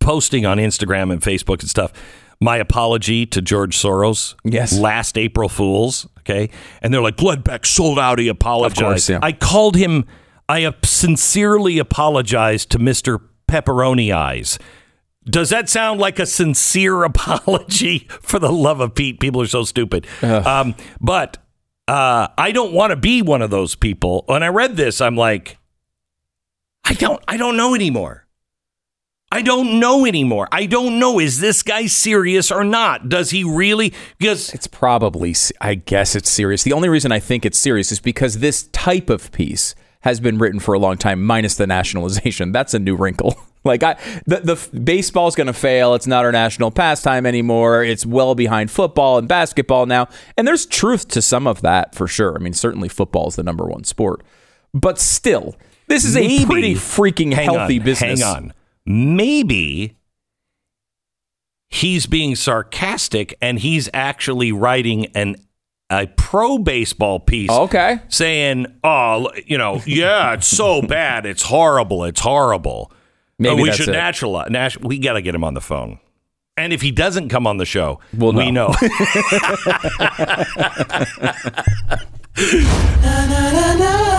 posting 0.00 0.46
on 0.46 0.58
Instagram 0.58 1.12
and 1.12 1.20
Facebook 1.20 1.60
and 1.60 1.68
stuff. 1.70 1.92
My 2.40 2.58
apology 2.58 3.24
to 3.26 3.40
George 3.40 3.78
Soros. 3.78 4.34
Yes. 4.44 4.78
Last 4.78 5.16
April 5.16 5.48
Fools. 5.48 6.06
Okay. 6.20 6.50
And 6.82 6.92
they're 6.92 7.00
like, 7.00 7.16
Glenn 7.16 7.40
Beck 7.40 7.64
sold 7.64 7.98
out. 7.98 8.18
He 8.18 8.28
apologized. 8.28 8.80
course, 8.80 9.08
yeah. 9.08 9.20
I 9.22 9.32
called 9.32 9.74
him, 9.74 10.04
I 10.48 10.72
sincerely 10.84 11.78
apologized 11.78 12.70
to 12.70 12.78
Mr. 12.78 13.20
Pepperoni 13.48 14.14
Eyes. 14.14 14.58
Does 15.24 15.50
that 15.50 15.68
sound 15.68 16.00
like 16.00 16.18
a 16.18 16.26
sincere 16.26 17.02
apology? 17.04 18.06
For 18.20 18.38
the 18.38 18.52
love 18.52 18.80
of 18.80 18.94
Pete, 18.94 19.18
people 19.20 19.42
are 19.42 19.46
so 19.46 19.64
stupid. 19.64 20.06
Um, 20.22 20.74
but 21.00 21.38
uh, 21.88 22.28
I 22.38 22.52
don't 22.52 22.72
want 22.72 22.90
to 22.90 22.96
be 22.96 23.22
one 23.22 23.42
of 23.42 23.50
those 23.50 23.74
people. 23.74 24.24
When 24.26 24.42
I 24.42 24.48
read 24.48 24.76
this, 24.76 25.00
I'm 25.00 25.16
like, 25.16 25.58
I 26.84 26.94
don't, 26.94 27.22
I 27.26 27.36
don't 27.36 27.56
know 27.56 27.74
anymore. 27.74 28.26
I 29.32 29.42
don't 29.42 29.80
know 29.80 30.06
anymore. 30.06 30.48
I 30.52 30.66
don't 30.66 31.00
know. 31.00 31.18
Is 31.18 31.40
this 31.40 31.64
guy 31.64 31.86
serious 31.86 32.52
or 32.52 32.62
not? 32.62 33.08
Does 33.08 33.30
he 33.30 33.42
really? 33.42 33.92
Because 34.18 34.54
It's 34.54 34.68
probably, 34.68 35.34
I 35.60 35.74
guess 35.74 36.14
it's 36.14 36.30
serious. 36.30 36.62
The 36.62 36.72
only 36.72 36.88
reason 36.88 37.10
I 37.10 37.18
think 37.18 37.44
it's 37.44 37.58
serious 37.58 37.90
is 37.90 37.98
because 37.98 38.38
this 38.38 38.68
type 38.68 39.10
of 39.10 39.32
piece 39.32 39.74
has 40.00 40.20
been 40.20 40.38
written 40.38 40.60
for 40.60 40.74
a 40.74 40.78
long 40.78 40.96
time, 40.96 41.24
minus 41.24 41.56
the 41.56 41.66
nationalization. 41.66 42.52
That's 42.56 42.74
a 42.74 42.78
new 42.78 42.96
wrinkle. 42.96 43.36
Like 43.66 43.82
I, 43.82 43.96
the 44.26 44.36
the 44.70 44.78
baseball's 44.78 45.34
going 45.34 45.48
to 45.48 45.52
fail. 45.52 45.96
It's 45.96 46.06
not 46.06 46.24
our 46.24 46.30
national 46.30 46.70
pastime 46.70 47.26
anymore. 47.26 47.82
It's 47.82 48.06
well 48.06 48.36
behind 48.36 48.70
football 48.70 49.18
and 49.18 49.26
basketball 49.26 49.86
now, 49.86 50.06
and 50.36 50.46
there's 50.46 50.66
truth 50.66 51.08
to 51.08 51.20
some 51.20 51.48
of 51.48 51.62
that 51.62 51.92
for 51.92 52.06
sure. 52.06 52.36
I 52.36 52.38
mean, 52.38 52.52
certainly 52.52 52.88
football 52.88 53.26
is 53.26 53.34
the 53.34 53.42
number 53.42 53.64
one 53.64 53.82
sport, 53.82 54.22
but 54.72 55.00
still, 55.00 55.56
this 55.88 56.04
is 56.04 56.16
a 56.16 56.46
pretty 56.46 56.74
freaking 56.74 57.34
hang 57.34 57.46
healthy 57.46 57.80
on, 57.80 57.84
business. 57.84 58.22
Hang 58.22 58.36
on. 58.36 58.52
Maybe 58.86 59.96
he's 61.68 62.06
being 62.06 62.34
sarcastic 62.34 63.36
and 63.40 63.58
he's 63.58 63.88
actually 63.92 64.52
writing 64.52 65.06
an 65.06 65.36
a 65.90 66.06
pro 66.16 66.58
baseball 66.58 67.20
piece. 67.20 67.50
Oh, 67.52 67.64
okay. 67.64 68.00
Saying, 68.08 68.66
"Oh, 68.82 69.30
you 69.46 69.58
know, 69.58 69.80
yeah, 69.86 70.32
it's 70.34 70.46
so 70.48 70.82
bad. 70.86 71.26
It's 71.26 71.42
horrible. 71.42 72.04
It's 72.04 72.20
horrible. 72.20 72.90
Maybe 73.38 73.52
Oh, 73.52 73.56
we 73.62 73.68
that's 73.68 73.76
should 73.78 73.88
it. 73.90 73.92
naturalize. 73.92 74.50
Nat- 74.50 74.82
we 74.84 74.98
got 74.98 75.12
to 75.14 75.22
get 75.22 75.34
him 75.34 75.44
on 75.44 75.54
the 75.54 75.60
phone." 75.60 75.98
And 76.58 76.72
if 76.72 76.80
he 76.80 76.90
doesn't 76.90 77.28
come 77.28 77.46
on 77.46 77.58
the 77.58 77.66
show, 77.66 78.00
We'll 78.14 78.32
we 78.32 78.50
know. 78.50 78.68
know. 78.68 78.76